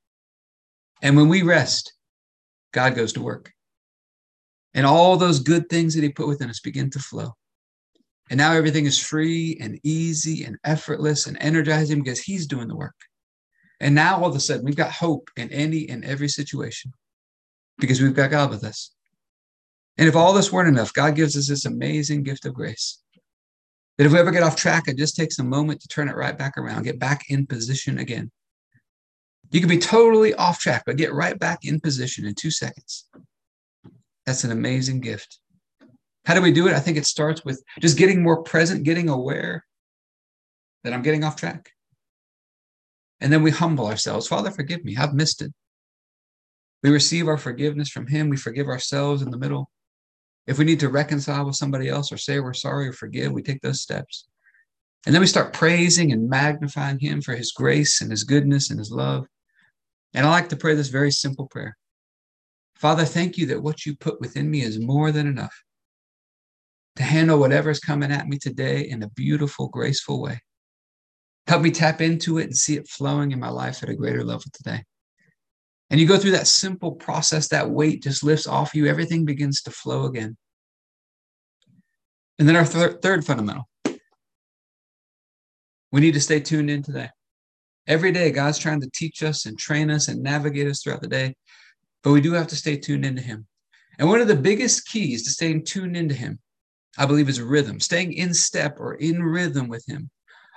And 1.02 1.16
when 1.16 1.30
we 1.30 1.44
rest, 1.44 1.94
God 2.74 2.96
goes 2.96 3.14
to 3.14 3.22
work. 3.22 3.54
And 4.74 4.86
all 4.86 5.16
those 5.18 5.40
good 5.40 5.70
things 5.70 5.96
that 5.96 6.04
He 6.04 6.10
put 6.10 6.28
within 6.28 6.50
us 6.50 6.60
begin 6.60 6.90
to 6.92 7.00
flow. 7.00 7.36
And 8.30 8.38
now 8.38 8.54
everything 8.54 8.86
is 8.86 9.00
free 9.00 9.58
and 9.62 9.80
easy 9.84 10.44
and 10.44 10.58
effortless 10.64 11.28
and 11.28 11.38
energizing 11.40 12.04
because 12.04 12.20
he's 12.20 12.48
doing 12.48 12.68
the 12.68 12.76
work. 12.76 12.96
And 13.80 13.96
now 13.96 14.18
all 14.18 14.30
of 14.30 14.36
a 14.36 14.40
sudden 14.40 14.66
we've 14.66 14.76
got 14.76 14.92
hope 14.92 15.30
in 15.38 15.52
any 15.52 15.88
and 15.90 16.04
every 16.04 16.28
situation 16.28 16.92
because 17.78 18.02
we've 18.02 18.16
got 18.16 18.32
God 18.32 18.50
with 18.50 18.64
us. 18.64 18.92
And 19.98 20.08
if 20.08 20.16
all 20.16 20.34
this 20.34 20.52
weren't 20.52 20.70
enough, 20.70 20.94
God 20.94 21.16
gives 21.16 21.38
us 21.38 21.48
this 21.48 21.66
amazing 21.66 22.24
gift 22.24 22.46
of 22.46 22.54
grace. 22.54 23.02
That 23.98 24.06
if 24.06 24.12
we 24.12 24.20
ever 24.20 24.32
get 24.32 24.44
off 24.44 24.56
track, 24.56 24.88
it 24.88 24.98
just 24.98 25.16
takes 25.16 25.40
a 25.40 25.44
moment 25.44 25.82
to 25.82 25.88
turn 25.88 26.08
it 26.08 26.16
right 26.16 26.38
back 26.38 26.58
around, 26.58 26.84
get 26.84 27.00
back 27.00 27.30
in 27.30 27.48
position 27.48 27.98
again. 27.98 28.32
You 29.50 29.60
can 29.60 29.70
be 29.70 29.80
totally 29.80 30.34
off 30.34 30.60
track, 30.60 30.84
but 30.86 30.98
get 30.98 31.14
right 31.14 31.38
back 31.38 31.60
in 31.64 31.80
position 31.80 32.26
in 32.26 32.36
two 32.36 32.52
seconds. 32.52 33.08
That's 34.26 34.44
an 34.44 34.52
amazing 34.52 35.00
gift. 35.00 35.40
How 36.28 36.34
do 36.34 36.42
we 36.42 36.52
do 36.52 36.68
it? 36.68 36.74
I 36.74 36.82
think 36.82 36.98
it 36.98 37.06
starts 37.06 37.46
with 37.46 37.64
just 37.80 37.98
getting 37.98 38.22
more 38.22 38.44
present, 38.44 38.84
getting 38.84 39.08
aware 39.08 39.64
that 40.84 40.92
I'm 40.92 41.02
getting 41.02 41.24
off 41.24 41.38
track. 41.38 41.70
And 43.22 43.32
then 43.32 43.44
we 43.44 43.52
humble 43.52 43.88
ourselves. 43.88 44.28
Father, 44.28 44.52
forgive 44.52 44.84
me. 44.84 44.98
I've 44.98 45.14
missed 45.14 45.42
it. 45.42 45.54
We 46.84 46.90
receive 46.90 47.30
our 47.30 47.38
forgiveness 47.38 47.88
from 47.88 48.08
Him. 48.08 48.28
We 48.28 48.36
forgive 48.36 48.68
ourselves 48.68 49.22
in 49.22 49.32
the 49.32 49.38
middle. 49.38 49.72
If 50.48 50.58
we 50.58 50.66
need 50.66 50.82
to 50.82 50.90
reconcile 50.90 51.46
with 51.46 51.56
somebody 51.56 51.88
else 51.88 52.12
or 52.12 52.18
say 52.18 52.42
we're 52.42 52.54
sorry 52.54 52.90
or 52.90 52.94
forgive, 52.94 53.32
we 53.32 53.42
take 53.42 53.62
those 53.62 53.80
steps. 53.80 54.28
And 55.06 55.16
then 55.16 55.22
we 55.22 55.28
start 55.28 55.54
praising 55.54 56.12
and 56.12 56.30
magnifying 56.30 57.00
Him 57.00 57.22
for 57.22 57.38
His 57.38 57.54
grace 57.54 58.02
and 58.02 58.12
His 58.12 58.26
goodness 58.26 58.70
and 58.70 58.78
His 58.78 58.92
love. 58.92 59.28
And 60.14 60.28
I 60.28 60.30
like 60.30 60.50
to 60.50 60.58
pray 60.58 60.76
this 60.76 60.90
very 60.90 61.12
simple 61.12 61.48
prayer 61.48 61.78
Father, 62.76 63.06
thank 63.06 63.38
you 63.38 63.46
that 63.46 63.64
what 63.64 63.86
you 63.86 63.96
put 63.96 64.20
within 64.20 64.52
me 64.52 64.62
is 64.62 64.78
more 64.78 65.14
than 65.14 65.26
enough 65.26 65.64
to 66.98 67.04
handle 67.04 67.40
whatever's 67.40 67.80
coming 67.80 68.12
at 68.12 68.28
me 68.28 68.38
today 68.38 68.82
in 68.90 69.04
a 69.04 69.10
beautiful, 69.10 69.70
graceful 69.70 70.22
way. 70.22 70.42
Help 71.48 71.62
me 71.62 71.72
tap 71.72 72.02
into 72.02 72.38
it 72.38 72.46
and 72.46 72.58
see 72.58 72.76
it 72.76 72.88
flowing 72.88 73.32
in 73.32 73.40
my 73.40 73.50
life 73.50 73.82
at 73.82 73.90
a 73.90 73.96
greater 73.96 74.24
level 74.24 74.52
today. 74.54 74.84
And 75.90 76.00
you 76.00 76.08
go 76.08 76.18
through 76.18 76.32
that 76.32 76.48
simple 76.48 76.92
process, 76.92 77.48
that 77.50 77.70
weight 77.70 78.04
just 78.04 78.24
lifts 78.24 78.48
off 78.48 78.76
you, 78.76 78.88
everything 78.88 79.24
begins 79.24 79.62
to 79.62 79.72
flow 79.72 80.06
again. 80.06 80.36
And 82.38 82.48
then 82.48 82.58
our 82.58 82.66
th- 82.66 82.98
third 83.02 83.26
fundamental 83.26 83.68
we 85.92 86.02
need 86.02 86.14
to 86.14 86.22
stay 86.22 86.40
tuned 86.40 86.70
in 86.70 86.84
today. 86.84 87.10
Every 87.88 88.12
day, 88.12 88.32
God's 88.32 88.60
trying 88.60 88.82
to 88.82 88.90
teach 88.94 89.24
us 89.24 89.46
and 89.46 89.58
train 89.58 89.90
us 89.90 90.08
and 90.08 90.22
navigate 90.22 90.68
us 90.68 90.84
throughout 90.84 91.02
the 91.02 91.08
day, 91.08 91.36
but 92.04 92.12
we 92.12 92.22
do 92.22 92.34
have 92.34 92.48
to 92.48 92.56
stay 92.56 92.78
tuned 92.78 93.06
into 93.06 93.22
Him. 93.22 93.48
And 93.98 94.10
one 94.10 94.22
of 94.22 94.28
the 94.28 94.36
biggest 94.36 94.88
keys 94.88 95.24
to 95.24 95.32
staying 95.32 95.64
tuned 95.66 95.96
into 95.96 96.14
Him, 96.14 96.40
I 96.98 97.06
believe, 97.06 97.30
is 97.30 97.42
rhythm, 97.42 97.80
staying 97.80 98.14
in 98.14 98.34
step 98.34 98.78
or 98.80 98.96
in 98.96 99.24
rhythm 99.24 99.68
with 99.68 99.86
Him. 99.88 100.10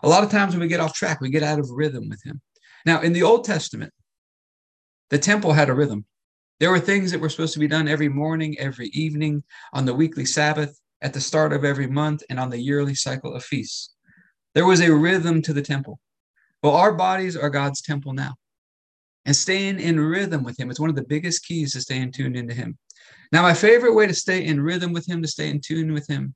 A 0.02 0.08
lot 0.08 0.24
of 0.24 0.30
times 0.30 0.54
when 0.54 0.60
we 0.60 0.68
get 0.68 0.80
off 0.80 0.94
track, 0.94 1.20
we 1.20 1.30
get 1.30 1.42
out 1.42 1.58
of 1.58 1.70
rhythm 1.70 2.08
with 2.08 2.22
Him. 2.24 2.40
Now, 2.86 3.00
in 3.02 3.12
the 3.12 3.22
Old 3.22 3.44
Testament, 3.44 3.92
the 5.10 5.18
temple 5.18 5.52
had 5.52 5.68
a 5.68 5.74
rhythm. 5.74 6.06
There 6.60 6.70
were 6.70 6.80
things 6.80 7.10
that 7.10 7.20
were 7.20 7.28
supposed 7.28 7.54
to 7.54 7.58
be 7.58 7.68
done 7.68 7.88
every 7.88 8.08
morning, 8.08 8.58
every 8.58 8.88
evening, 8.88 9.42
on 9.72 9.84
the 9.84 9.94
weekly 9.94 10.24
Sabbath, 10.24 10.78
at 11.02 11.12
the 11.12 11.20
start 11.20 11.52
of 11.52 11.64
every 11.64 11.86
month, 11.86 12.22
and 12.30 12.38
on 12.38 12.50
the 12.50 12.60
yearly 12.60 12.94
cycle 12.94 13.34
of 13.34 13.44
feasts. 13.44 13.94
There 14.54 14.66
was 14.66 14.80
a 14.80 14.94
rhythm 14.94 15.42
to 15.42 15.52
the 15.52 15.62
temple. 15.62 16.00
Well, 16.62 16.76
our 16.76 16.92
bodies 16.92 17.36
are 17.36 17.50
God's 17.50 17.80
temple 17.80 18.12
now. 18.12 18.34
And 19.24 19.36
staying 19.36 19.80
in 19.80 20.00
rhythm 20.00 20.42
with 20.42 20.58
Him 20.58 20.70
is 20.70 20.80
one 20.80 20.90
of 20.90 20.96
the 20.96 21.04
biggest 21.04 21.44
keys 21.44 21.72
to 21.72 21.80
staying 21.80 22.12
tuned 22.12 22.36
into 22.36 22.54
Him. 22.54 22.78
Now, 23.32 23.42
my 23.42 23.54
favorite 23.54 23.94
way 23.94 24.06
to 24.06 24.14
stay 24.14 24.44
in 24.44 24.60
rhythm 24.60 24.92
with 24.92 25.08
Him, 25.08 25.22
to 25.22 25.28
stay 25.28 25.48
in 25.48 25.60
tune 25.60 25.92
with 25.92 26.06
Him, 26.08 26.34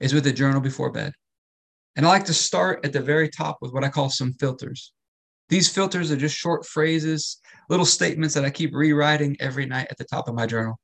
is 0.00 0.14
with 0.14 0.26
a 0.26 0.32
journal 0.32 0.60
before 0.60 0.90
bed. 0.90 1.12
And 1.96 2.06
I 2.06 2.08
like 2.08 2.24
to 2.26 2.34
start 2.34 2.84
at 2.84 2.92
the 2.92 3.00
very 3.00 3.28
top 3.28 3.58
with 3.60 3.72
what 3.72 3.84
I 3.84 3.88
call 3.88 4.08
some 4.08 4.32
filters. 4.34 4.92
These 5.50 5.68
filters 5.68 6.10
are 6.10 6.16
just 6.16 6.36
short 6.36 6.64
phrases, 6.64 7.38
little 7.68 7.84
statements 7.84 8.34
that 8.34 8.44
I 8.44 8.50
keep 8.50 8.72
rewriting 8.72 9.36
every 9.40 9.66
night 9.66 9.88
at 9.90 9.98
the 9.98 10.04
top 10.04 10.28
of 10.28 10.34
my 10.34 10.46
journal. 10.46 10.78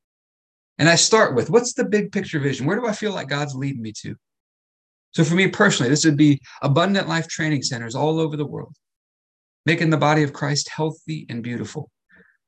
And 0.79 0.89
I 0.89 0.97
start 0.97 1.35
with 1.35 1.49
what's 1.49 1.73
the 1.73 1.85
big 1.85 2.13
picture 2.13 2.41
vision? 2.41 2.67
Where 2.67 2.79
do 2.79 2.87
I 2.87 2.93
feel 2.93 3.13
like 3.13 3.29
God's 3.29 3.55
leading 3.55 3.81
me 3.81 3.93
to? 4.03 4.15
So 5.13 5.25
for 5.25 5.35
me 5.35 5.49
personally, 5.49 5.89
this 5.89 6.05
would 6.05 6.19
be 6.19 6.41
abundant 6.61 7.09
life 7.09 7.29
training 7.29 7.63
centers 7.63 7.95
all 7.95 8.21
over 8.21 8.37
the 8.37 8.45
world, 8.45 8.75
making 9.65 9.89
the 9.89 9.97
body 9.97 10.23
of 10.23 10.35
Christ 10.35 10.69
healthy 10.69 11.25
and 11.31 11.43
beautiful. 11.43 11.91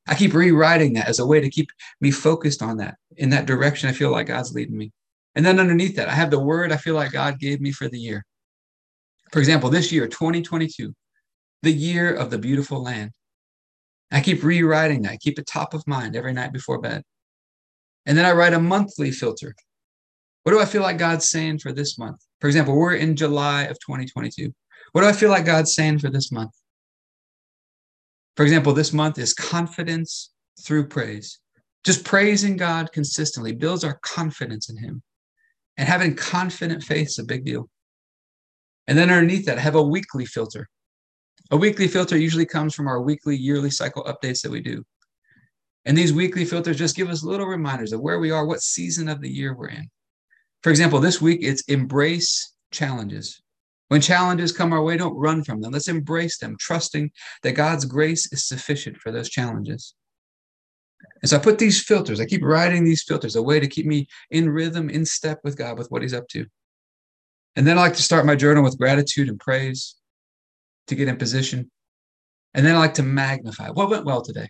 I 0.09 0.15
keep 0.15 0.33
rewriting 0.33 0.95
that 0.95 1.09
as 1.09 1.19
a 1.19 1.27
way 1.27 1.39
to 1.41 1.51
keep 1.51 1.69
me 2.01 2.11
focused 2.11 2.63
on 2.63 2.79
that 2.79 2.97
in 3.17 3.29
that 3.31 3.47
direction. 3.47 3.89
I 3.89 3.93
feel 3.93 4.11
like 4.11 4.27
God's 4.27 4.55
leading 4.55 4.77
me. 4.77 4.91
And 5.35 5.45
then 5.45 5.61
underneath 5.61 5.97
that, 5.97 6.09
I 6.09 6.15
have 6.15 6.31
the 6.31 6.41
word 6.41 6.73
I 6.73 6.79
feel 6.79 6.95
like 6.95 7.13
God 7.13 7.39
gave 7.39 7.61
me 7.61 7.71
for 7.71 7.89
the 7.89 7.99
year. 7.99 8.25
For 9.33 9.39
example, 9.39 9.69
this 9.69 9.93
year, 9.93 10.09
2022, 10.09 10.95
the 11.63 11.73
year 11.73 12.15
of 12.15 12.31
the 12.31 12.39
beautiful 12.39 12.83
land. 12.83 13.11
I 14.11 14.23
keep 14.23 14.43
rewriting 14.43 15.03
that, 15.03 15.13
I 15.13 15.17
keep 15.19 15.39
it 15.39 15.47
top 15.47 15.75
of 15.75 15.87
mind 15.87 16.17
every 16.17 16.33
night 16.33 16.55
before 16.55 16.81
bed. 16.81 17.03
And 18.07 18.17
then 18.17 18.25
I 18.25 18.33
write 18.33 18.55
a 18.55 18.59
monthly 18.59 19.11
filter. 19.11 19.55
What 20.45 20.53
do 20.53 20.61
I 20.61 20.65
feel 20.65 20.81
like 20.81 20.97
God's 20.97 21.29
saying 21.29 21.59
for 21.59 21.73
this 21.73 21.99
month? 21.99 22.17
For 22.41 22.47
example, 22.47 22.75
we're 22.75 22.95
in 22.95 23.15
July 23.15 23.65
of 23.65 23.79
2022. 23.81 24.51
What 24.93 25.03
do 25.03 25.07
I 25.07 25.13
feel 25.13 25.29
like 25.29 25.45
God's 25.45 25.75
saying 25.75 25.99
for 25.99 26.09
this 26.09 26.33
month? 26.33 26.53
For 28.39 28.45
example, 28.45 28.73
this 28.73 28.93
month 28.93 29.19
is 29.19 29.35
confidence 29.35 30.31
through 30.63 30.87
praise. 30.87 31.41
Just 31.83 32.05
praising 32.05 32.57
God 32.57 32.93
consistently 32.93 33.51
builds 33.51 33.83
our 33.83 33.99
confidence 34.05 34.71
in 34.71 34.77
Him. 34.77 35.03
And 35.77 35.89
having 35.89 36.15
confident 36.15 36.85
faith 36.85 37.09
is 37.09 37.19
a 37.19 37.25
big 37.25 37.45
deal. 37.45 37.69
And 38.87 38.97
then 38.97 39.11
underneath 39.11 39.45
that, 39.47 39.59
have 39.59 39.75
a 39.75 39.83
weekly 39.83 40.25
filter. 40.25 40.69
A 41.51 41.57
weekly 41.57 41.89
filter 41.89 42.17
usually 42.17 42.47
comes 42.47 42.77
from 42.77 42.87
our 42.87 43.03
weekly, 43.03 43.37
yearly 43.37 43.73
cycle 43.73 44.05
updates 44.05 44.43
that 44.43 44.53
we 44.53 44.61
do. 44.61 44.85
And 45.85 45.99
these 45.99 46.13
weekly 46.13 46.45
filters 46.45 46.79
just 46.79 46.95
give 46.95 47.09
us 47.09 47.25
little 47.25 47.47
reminders 47.47 47.93
of 47.93 48.03
where 48.03 48.21
we 48.21 48.31
are, 48.31 48.47
what 48.47 48.63
season 48.63 49.09
of 49.09 49.21
the 49.21 49.29
year 49.29 49.53
we're 49.53 49.71
in. 49.71 49.89
For 50.63 50.71
example, 50.71 51.01
this 51.01 51.21
week 51.21 51.41
it's 51.43 51.63
embrace 51.63 52.55
challenges. 52.71 53.43
When 53.89 54.01
challenges 54.03 54.53
come 54.53 54.73
our 54.73 54.83
way, 54.83 54.97
don't 54.97 55.17
run 55.17 55.43
from 55.43 55.61
them. 55.61 55.73
Let's 55.73 55.89
embrace 55.89 56.39
them, 56.39 56.57
trusting 56.61 57.11
that 57.43 57.53
God's 57.53 57.87
grace 57.87 58.31
is 58.33 58.47
sufficient 58.47 58.99
for 58.99 59.11
those 59.11 59.31
challenges. 59.31 59.95
And 61.23 61.31
so 61.31 61.37
I 61.37 61.41
put 61.41 61.59
these 61.59 61.83
filters, 61.83 62.21
I 62.21 62.27
keep 62.27 62.43
writing 62.43 62.85
these 62.85 63.03
filters, 63.03 63.37
a 63.37 63.43
way 63.43 63.61
to 63.61 63.67
keep 63.67 63.87
me 63.87 64.09
in 64.31 64.51
rhythm, 64.51 64.91
in 64.91 65.05
step 65.05 65.41
with 65.43 65.57
God, 65.57 65.79
with 65.79 65.91
what 65.91 66.03
He's 66.03 66.15
up 66.15 66.29
to. 66.29 66.47
And 67.57 67.67
then 67.67 67.79
I 67.79 67.83
like 67.83 67.95
to 67.95 68.03
start 68.03 68.27
my 68.27 68.37
journal 68.37 68.63
with 68.63 68.79
gratitude 68.79 69.29
and 69.29 69.41
praise 69.41 69.97
to 70.89 70.95
get 70.95 71.09
in 71.09 71.17
position. 71.17 71.71
And 72.55 72.65
then 72.65 72.77
I 72.77 72.79
like 72.79 72.95
to 72.95 73.03
magnify 73.03 73.71
what 73.71 73.91
went 73.91 74.05
well 74.05 74.23
today. 74.23 74.49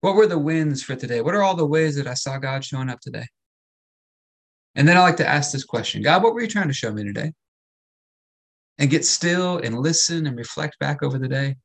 What 0.00 0.14
were 0.14 0.26
the 0.26 0.38
wins 0.38 0.82
for 0.82 0.94
today? 0.94 1.20
What 1.20 1.34
are 1.34 1.42
all 1.42 1.56
the 1.56 1.66
ways 1.66 1.96
that 1.96 2.06
I 2.06 2.14
saw 2.14 2.38
God 2.38 2.64
showing 2.64 2.88
up 2.88 3.00
today? 3.00 3.26
And 4.74 4.86
then 4.86 4.96
I 4.96 5.00
like 5.00 5.16
to 5.16 5.28
ask 5.28 5.50
this 5.52 5.64
question 5.64 6.02
God, 6.02 6.22
what 6.22 6.34
were 6.34 6.40
you 6.40 6.46
trying 6.46 6.68
to 6.68 6.74
show 6.74 6.92
me 6.92 7.04
today? 7.04 7.32
And 8.78 8.90
get 8.90 9.04
still 9.04 9.58
and 9.58 9.78
listen 9.78 10.26
and 10.26 10.36
reflect 10.36 10.78
back 10.78 11.02
over 11.02 11.18
the 11.18 11.28
day. 11.28 11.56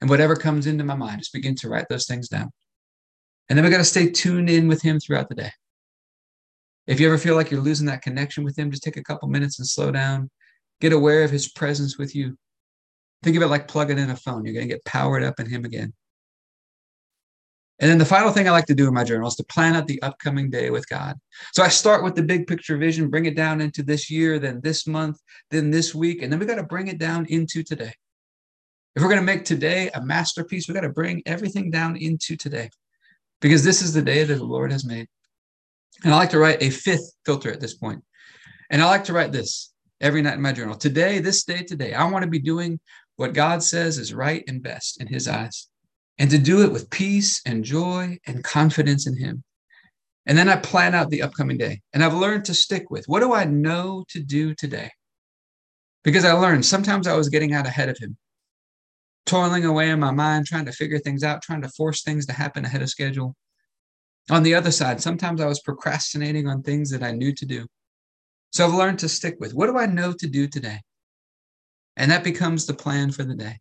And 0.00 0.10
whatever 0.10 0.34
comes 0.34 0.66
into 0.66 0.84
my 0.84 0.96
mind, 0.96 1.20
just 1.20 1.32
begin 1.32 1.54
to 1.56 1.68
write 1.68 1.86
those 1.88 2.06
things 2.06 2.28
down. 2.28 2.50
And 3.48 3.56
then 3.56 3.64
we 3.64 3.70
got 3.70 3.78
to 3.78 3.84
stay 3.84 4.10
tuned 4.10 4.50
in 4.50 4.68
with 4.68 4.82
Him 4.82 4.98
throughout 4.98 5.28
the 5.28 5.34
day. 5.34 5.50
If 6.86 7.00
you 7.00 7.06
ever 7.06 7.18
feel 7.18 7.36
like 7.36 7.50
you're 7.50 7.60
losing 7.60 7.86
that 7.86 8.02
connection 8.02 8.44
with 8.44 8.58
Him, 8.58 8.70
just 8.70 8.82
take 8.82 8.96
a 8.96 9.04
couple 9.04 9.28
minutes 9.28 9.58
and 9.58 9.68
slow 9.68 9.90
down. 9.90 10.30
Get 10.80 10.92
aware 10.92 11.22
of 11.22 11.30
His 11.30 11.50
presence 11.50 11.96
with 11.96 12.14
you. 12.14 12.36
Think 13.22 13.36
of 13.36 13.42
it 13.42 13.46
like 13.48 13.68
plugging 13.68 13.98
in 13.98 14.10
a 14.10 14.16
phone. 14.16 14.44
You're 14.44 14.54
going 14.54 14.68
to 14.68 14.74
get 14.74 14.84
powered 14.84 15.22
up 15.22 15.40
in 15.40 15.48
Him 15.48 15.64
again. 15.64 15.94
And 17.80 17.90
then 17.90 17.98
the 17.98 18.04
final 18.04 18.30
thing 18.30 18.46
I 18.46 18.52
like 18.52 18.66
to 18.66 18.74
do 18.74 18.86
in 18.86 18.94
my 18.94 19.02
journal 19.02 19.26
is 19.26 19.34
to 19.36 19.44
plan 19.44 19.74
out 19.74 19.88
the 19.88 20.00
upcoming 20.02 20.48
day 20.48 20.70
with 20.70 20.88
God. 20.88 21.16
So 21.52 21.62
I 21.62 21.68
start 21.68 22.04
with 22.04 22.14
the 22.14 22.22
big 22.22 22.46
picture 22.46 22.76
vision, 22.76 23.10
bring 23.10 23.26
it 23.26 23.34
down 23.34 23.60
into 23.60 23.82
this 23.82 24.10
year, 24.10 24.38
then 24.38 24.60
this 24.62 24.86
month, 24.86 25.18
then 25.50 25.70
this 25.70 25.94
week, 25.94 26.22
and 26.22 26.32
then 26.32 26.38
we 26.38 26.46
got 26.46 26.54
to 26.56 26.62
bring 26.62 26.86
it 26.86 26.98
down 26.98 27.26
into 27.26 27.64
today. 27.64 27.92
If 28.94 29.02
we're 29.02 29.08
going 29.08 29.20
to 29.20 29.26
make 29.26 29.44
today 29.44 29.90
a 29.92 30.00
masterpiece, 30.00 30.68
we 30.68 30.74
got 30.74 30.82
to 30.82 30.88
bring 30.88 31.22
everything 31.26 31.70
down 31.70 31.96
into 31.96 32.36
today 32.36 32.70
because 33.40 33.64
this 33.64 33.82
is 33.82 33.92
the 33.92 34.02
day 34.02 34.22
that 34.22 34.34
the 34.34 34.44
Lord 34.44 34.70
has 34.70 34.84
made. 34.84 35.08
And 36.04 36.14
I 36.14 36.16
like 36.16 36.30
to 36.30 36.38
write 36.38 36.62
a 36.62 36.70
fifth 36.70 37.12
filter 37.26 37.52
at 37.52 37.60
this 37.60 37.74
point. 37.74 38.02
And 38.70 38.80
I 38.80 38.86
like 38.86 39.04
to 39.04 39.12
write 39.12 39.32
this 39.32 39.72
every 40.00 40.22
night 40.22 40.34
in 40.34 40.42
my 40.42 40.52
journal. 40.52 40.76
Today, 40.76 41.18
this 41.18 41.44
day, 41.44 41.62
today, 41.62 41.92
I 41.92 42.04
want 42.04 42.24
to 42.24 42.30
be 42.30 42.38
doing 42.38 42.78
what 43.16 43.34
God 43.34 43.62
says 43.62 43.98
is 43.98 44.14
right 44.14 44.44
and 44.48 44.62
best 44.62 45.00
in 45.00 45.06
his 45.06 45.28
eyes, 45.28 45.68
and 46.18 46.30
to 46.30 46.38
do 46.38 46.62
it 46.62 46.72
with 46.72 46.90
peace 46.90 47.40
and 47.44 47.64
joy 47.64 48.18
and 48.26 48.44
confidence 48.44 49.06
in 49.06 49.16
him. 49.16 49.42
And 50.26 50.38
then 50.38 50.48
I 50.48 50.56
plan 50.56 50.94
out 50.94 51.10
the 51.10 51.22
upcoming 51.22 51.58
day. 51.58 51.82
And 51.92 52.02
I've 52.02 52.14
learned 52.14 52.46
to 52.46 52.54
stick 52.54 52.90
with 52.90 53.06
what 53.06 53.20
do 53.20 53.34
I 53.34 53.44
know 53.44 54.04
to 54.08 54.20
do 54.20 54.54
today? 54.54 54.90
Because 56.02 56.24
I 56.24 56.32
learned 56.32 56.64
sometimes 56.64 57.06
I 57.06 57.16
was 57.16 57.28
getting 57.28 57.52
out 57.54 57.66
ahead 57.66 57.88
of 57.88 57.98
him, 57.98 58.16
toiling 59.26 59.64
away 59.64 59.90
in 59.90 60.00
my 60.00 60.10
mind, 60.10 60.46
trying 60.46 60.66
to 60.66 60.72
figure 60.72 60.98
things 60.98 61.24
out, 61.24 61.42
trying 61.42 61.62
to 61.62 61.68
force 61.70 62.02
things 62.02 62.26
to 62.26 62.32
happen 62.32 62.64
ahead 62.64 62.82
of 62.82 62.90
schedule. 62.90 63.34
On 64.30 64.42
the 64.42 64.54
other 64.54 64.70
side, 64.70 65.00
sometimes 65.00 65.40
I 65.40 65.46
was 65.46 65.60
procrastinating 65.60 66.48
on 66.48 66.62
things 66.62 66.90
that 66.90 67.02
I 67.02 67.10
knew 67.10 67.34
to 67.34 67.44
do. 67.44 67.66
So 68.52 68.66
I've 68.66 68.74
learned 68.74 69.00
to 69.00 69.08
stick 69.08 69.36
with 69.40 69.52
what 69.52 69.66
do 69.66 69.76
I 69.76 69.86
know 69.86 70.12
to 70.12 70.26
do 70.26 70.46
today? 70.46 70.80
And 71.96 72.10
that 72.10 72.24
becomes 72.24 72.66
the 72.66 72.74
plan 72.74 73.12
for 73.12 73.24
the 73.24 73.34
day. 73.34 73.58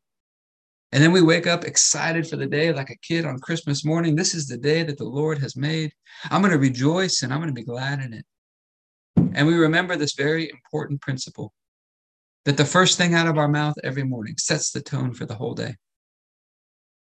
And 0.94 1.02
then 1.02 1.12
we 1.12 1.24
wake 1.24 1.48
up 1.48 1.66
excited 1.66 2.28
for 2.28 2.36
the 2.36 2.46
day 2.46 2.72
like 2.72 2.92
a 2.92 2.96
kid 2.98 3.26
on 3.26 3.40
Christmas 3.40 3.84
morning. 3.84 4.16
This 4.16 4.36
is 4.36 4.46
the 4.46 4.60
day 4.60 4.84
that 4.84 5.00
the 5.00 5.04
Lord 5.04 5.40
has 5.40 5.56
made. 5.56 5.92
I'm 6.30 6.42
going 6.42 6.54
to 6.54 6.60
rejoice 6.60 7.24
and 7.24 7.34
I'm 7.34 7.40
going 7.40 7.50
to 7.50 7.60
be 7.60 7.66
glad 7.66 8.00
in 8.00 8.14
it. 8.14 8.26
And 9.34 9.48
we 9.48 9.56
remember 9.56 9.96
this 9.96 10.14
very 10.14 10.52
important 10.52 11.02
principle 11.02 11.52
that 12.46 12.58
the 12.58 12.64
first 12.64 12.96
thing 12.96 13.16
out 13.16 13.26
of 13.26 13.40
our 13.40 13.48
mouth 13.48 13.74
every 13.84 14.04
morning 14.04 14.36
sets 14.38 14.70
the 14.70 14.82
tone 14.82 15.16
for 15.16 15.26
the 15.26 15.34
whole 15.34 15.56
day. 15.56 15.78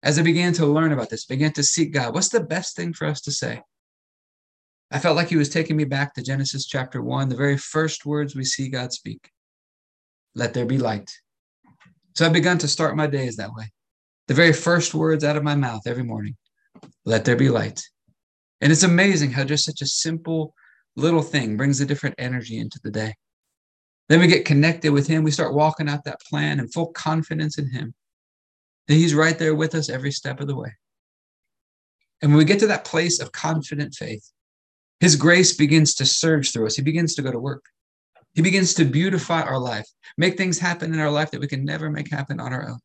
As 0.02 0.18
I 0.18 0.22
began 0.22 0.52
to 0.54 0.66
learn 0.66 0.92
about 0.92 1.08
this, 1.08 1.24
began 1.24 1.54
to 1.54 1.62
seek 1.62 1.94
God, 1.94 2.12
what's 2.12 2.28
the 2.28 2.40
best 2.40 2.76
thing 2.76 2.92
for 2.92 3.06
us 3.06 3.22
to 3.22 3.32
say? 3.32 3.62
I 4.90 4.98
felt 4.98 5.16
like 5.16 5.30
he 5.30 5.36
was 5.36 5.48
taking 5.48 5.78
me 5.78 5.84
back 5.84 6.12
to 6.14 6.22
Genesis 6.22 6.66
chapter 6.66 7.00
one, 7.00 7.30
the 7.30 7.36
very 7.36 7.56
first 7.56 8.04
words 8.04 8.36
we 8.36 8.44
see 8.44 8.68
God 8.68 8.92
speak 8.92 9.30
let 10.34 10.52
there 10.52 10.66
be 10.66 10.78
light. 10.78 11.10
So 12.14 12.26
I've 12.26 12.34
begun 12.34 12.58
to 12.58 12.68
start 12.68 12.94
my 12.94 13.06
days 13.06 13.36
that 13.36 13.54
way. 13.54 13.72
The 14.28 14.34
very 14.34 14.52
first 14.52 14.94
words 14.94 15.24
out 15.24 15.36
of 15.36 15.42
my 15.42 15.54
mouth 15.54 15.86
every 15.86 16.04
morning 16.04 16.36
let 17.06 17.24
there 17.24 17.34
be 17.34 17.48
light. 17.48 17.82
And 18.60 18.70
it's 18.70 18.82
amazing 18.82 19.32
how 19.32 19.44
just 19.44 19.64
such 19.64 19.80
a 19.80 19.86
simple 19.86 20.54
little 20.96 21.22
thing 21.22 21.56
brings 21.56 21.80
a 21.80 21.86
different 21.86 22.16
energy 22.18 22.58
into 22.58 22.78
the 22.84 22.90
day. 22.90 23.14
Then 24.10 24.20
we 24.20 24.26
get 24.26 24.44
connected 24.44 24.92
with 24.92 25.06
Him. 25.06 25.24
We 25.24 25.30
start 25.30 25.54
walking 25.54 25.88
out 25.88 26.04
that 26.04 26.20
plan 26.20 26.60
and 26.60 26.72
full 26.72 26.88
confidence 26.88 27.56
in 27.56 27.70
Him 27.70 27.94
that 28.86 28.94
He's 28.94 29.14
right 29.14 29.38
there 29.38 29.54
with 29.54 29.74
us 29.74 29.88
every 29.88 30.12
step 30.12 30.40
of 30.40 30.46
the 30.46 30.56
way. 30.56 30.74
And 32.20 32.30
when 32.30 32.38
we 32.38 32.44
get 32.44 32.58
to 32.60 32.66
that 32.66 32.84
place 32.84 33.20
of 33.20 33.32
confident 33.32 33.94
faith, 33.94 34.30
His 35.00 35.16
grace 35.16 35.56
begins 35.56 35.94
to 35.94 36.06
surge 36.06 36.52
through 36.52 36.66
us. 36.66 36.76
He 36.76 36.82
begins 36.82 37.14
to 37.14 37.22
go 37.22 37.32
to 37.32 37.38
work. 37.38 37.64
He 38.34 38.42
begins 38.42 38.74
to 38.74 38.84
beautify 38.84 39.40
our 39.40 39.58
life, 39.58 39.88
make 40.18 40.36
things 40.36 40.58
happen 40.58 40.92
in 40.92 41.00
our 41.00 41.10
life 41.10 41.30
that 41.30 41.40
we 41.40 41.48
can 41.48 41.64
never 41.64 41.90
make 41.90 42.10
happen 42.10 42.40
on 42.40 42.52
our 42.52 42.68
own. 42.68 42.78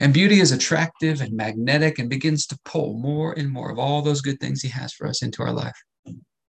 And 0.00 0.12
beauty 0.12 0.40
is 0.40 0.52
attractive 0.52 1.20
and 1.20 1.32
magnetic 1.32 1.98
and 1.98 2.10
begins 2.10 2.46
to 2.48 2.58
pull 2.64 2.94
more 2.94 3.32
and 3.32 3.50
more 3.50 3.70
of 3.70 3.78
all 3.78 4.02
those 4.02 4.20
good 4.20 4.40
things 4.40 4.60
He 4.60 4.68
has 4.68 4.92
for 4.92 5.06
us 5.06 5.22
into 5.22 5.42
our 5.42 5.52
life. 5.52 5.76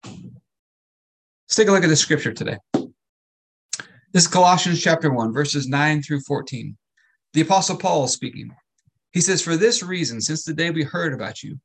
Let's 0.05 1.57
take 1.57 1.69
a 1.69 1.73
look 1.73 1.85
at 1.85 1.89
the 1.89 1.97
scripture 1.97 2.33
today. 2.33 2.59
This 4.13 4.25
is 4.25 4.29
Colossians 4.29 4.83
chapter 4.83 5.13
1, 5.13 5.33
verses 5.33 5.69
9 5.69 6.03
through 6.03 6.21
14. 6.21 6.77
The 7.35 7.41
Apostle 7.43 7.77
Paul 7.77 8.05
is 8.05 8.13
speaking. 8.13 8.51
He 9.13 9.21
says, 9.21 9.43
For 9.43 9.57
this 9.57 9.83
reason, 9.83 10.21
since 10.21 10.45
the 10.45 10.55
day 10.55 10.71
we 10.71 10.83
heard 10.83 11.13
about 11.13 11.43
you, 11.43 11.59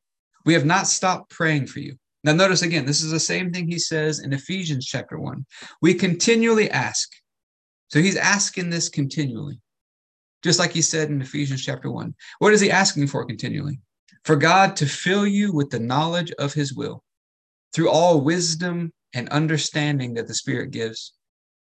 we 0.44 0.54
have 0.54 0.64
not 0.64 0.86
stopped 0.86 1.30
praying 1.30 1.66
for 1.66 1.80
you. 1.80 1.96
Now, 2.22 2.32
notice 2.32 2.62
again, 2.62 2.86
this 2.86 3.02
is 3.02 3.10
the 3.10 3.20
same 3.20 3.52
thing 3.52 3.68
he 3.68 3.78
says 3.78 4.20
in 4.20 4.32
Ephesians 4.32 4.86
chapter 4.86 5.18
1. 5.18 5.44
We 5.82 5.94
continually 5.94 6.70
ask. 6.70 7.10
So 7.88 8.00
he's 8.00 8.16
asking 8.16 8.70
this 8.70 8.88
continually, 8.88 9.60
just 10.44 10.58
like 10.58 10.72
he 10.72 10.82
said 10.82 11.08
in 11.08 11.22
Ephesians 11.22 11.64
chapter 11.64 11.90
1. 11.90 12.14
What 12.38 12.52
is 12.52 12.60
he 12.60 12.70
asking 12.70 13.06
for 13.06 13.24
continually? 13.24 13.80
For 14.24 14.36
God 14.36 14.76
to 14.76 14.86
fill 14.86 15.26
you 15.26 15.52
with 15.52 15.70
the 15.70 15.80
knowledge 15.80 16.30
of 16.38 16.52
his 16.52 16.74
will 16.74 17.02
through 17.72 17.90
all 17.90 18.20
wisdom 18.20 18.92
and 19.14 19.28
understanding 19.30 20.12
that 20.14 20.28
the 20.28 20.34
Spirit 20.34 20.70
gives, 20.70 21.14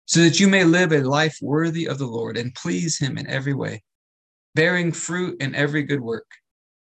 so 0.07 0.21
that 0.21 0.40
you 0.40 0.49
may 0.49 0.64
live 0.64 0.93
a 0.93 1.03
life 1.03 1.37
worthy 1.43 1.87
of 1.87 1.99
the 1.99 2.07
Lord 2.07 2.38
and 2.38 2.55
please 2.55 2.99
him 2.99 3.19
in 3.19 3.29
every 3.29 3.55
way, 3.55 3.83
bearing 4.55 4.93
fruit 4.93 5.40
in 5.43 5.55
every 5.55 5.83
good 5.83 6.01
work, 6.01 6.27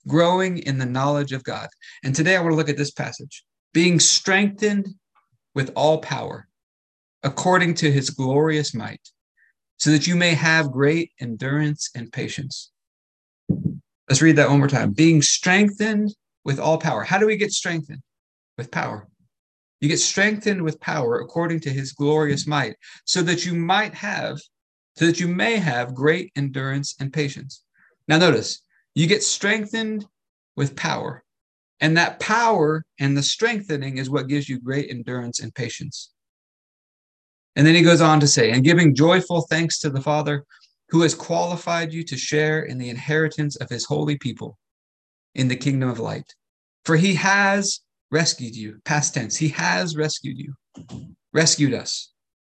growing 0.06 0.58
in 0.58 0.78
the 0.78 0.86
knowledge 0.86 1.32
of 1.32 1.44
God. 1.44 1.68
And 2.04 2.14
today 2.14 2.36
I 2.36 2.40
want 2.40 2.52
to 2.52 2.56
look 2.56 2.68
at 2.68 2.76
this 2.76 2.92
passage 2.92 3.44
being 3.74 3.98
strengthened 3.98 4.88
with 5.54 5.72
all 5.74 5.98
power 5.98 6.46
according 7.22 7.74
to 7.74 7.90
his 7.90 8.10
glorious 8.10 8.74
might, 8.74 9.10
so 9.80 9.90
that 9.90 10.06
you 10.06 10.14
may 10.14 10.34
have 10.34 10.70
great 10.70 11.10
endurance 11.20 11.90
and 11.94 12.12
patience. 12.12 12.70
Let's 14.08 14.20
read 14.20 14.36
that 14.36 14.50
one 14.50 14.58
more 14.58 14.68
time. 14.68 14.92
Being 14.92 15.22
strengthened 15.22 16.14
with 16.44 16.60
all 16.60 16.78
power. 16.78 17.02
How 17.02 17.18
do 17.18 17.26
we 17.26 17.36
get 17.36 17.50
strengthened? 17.50 18.02
With 18.58 18.70
power. 18.70 19.08
You 19.80 19.88
get 19.88 19.98
strengthened 19.98 20.62
with 20.62 20.80
power 20.80 21.20
according 21.20 21.60
to 21.60 21.70
his 21.70 21.92
glorious 21.92 22.46
might, 22.46 22.76
so 23.06 23.22
that 23.22 23.46
you 23.46 23.54
might 23.54 23.94
have, 23.94 24.38
so 24.96 25.06
that 25.06 25.18
you 25.18 25.28
may 25.28 25.56
have 25.56 25.94
great 25.94 26.30
endurance 26.36 26.94
and 27.00 27.10
patience. 27.10 27.64
Now, 28.06 28.18
notice, 28.18 28.62
you 28.94 29.06
get 29.06 29.22
strengthened 29.22 30.04
with 30.56 30.76
power. 30.76 31.24
And 31.80 31.96
that 31.96 32.20
power 32.20 32.84
and 32.98 33.16
the 33.16 33.22
strengthening 33.22 33.96
is 33.96 34.10
what 34.10 34.28
gives 34.28 34.46
you 34.46 34.60
great 34.60 34.90
endurance 34.90 35.40
and 35.40 35.54
patience. 35.54 36.10
And 37.56 37.66
then 37.66 37.74
he 37.74 37.82
goes 37.82 38.00
on 38.00 38.20
to 38.20 38.28
say, 38.28 38.50
and 38.50 38.64
giving 38.64 38.94
joyful 38.94 39.46
thanks 39.50 39.78
to 39.80 39.90
the 39.90 40.00
Father 40.00 40.44
who 40.90 41.02
has 41.02 41.14
qualified 41.14 41.92
you 41.92 42.04
to 42.04 42.16
share 42.16 42.62
in 42.62 42.78
the 42.78 42.88
inheritance 42.88 43.56
of 43.56 43.68
his 43.68 43.84
holy 43.84 44.16
people 44.18 44.58
in 45.34 45.48
the 45.48 45.56
kingdom 45.56 45.88
of 45.88 45.98
light. 45.98 46.34
For 46.84 46.96
he 46.96 47.14
has 47.14 47.80
rescued 48.10 48.56
you, 48.56 48.80
past 48.84 49.14
tense, 49.14 49.36
he 49.36 49.48
has 49.48 49.96
rescued 49.96 50.38
you, 50.38 50.54
rescued 51.32 51.74
us 51.74 52.12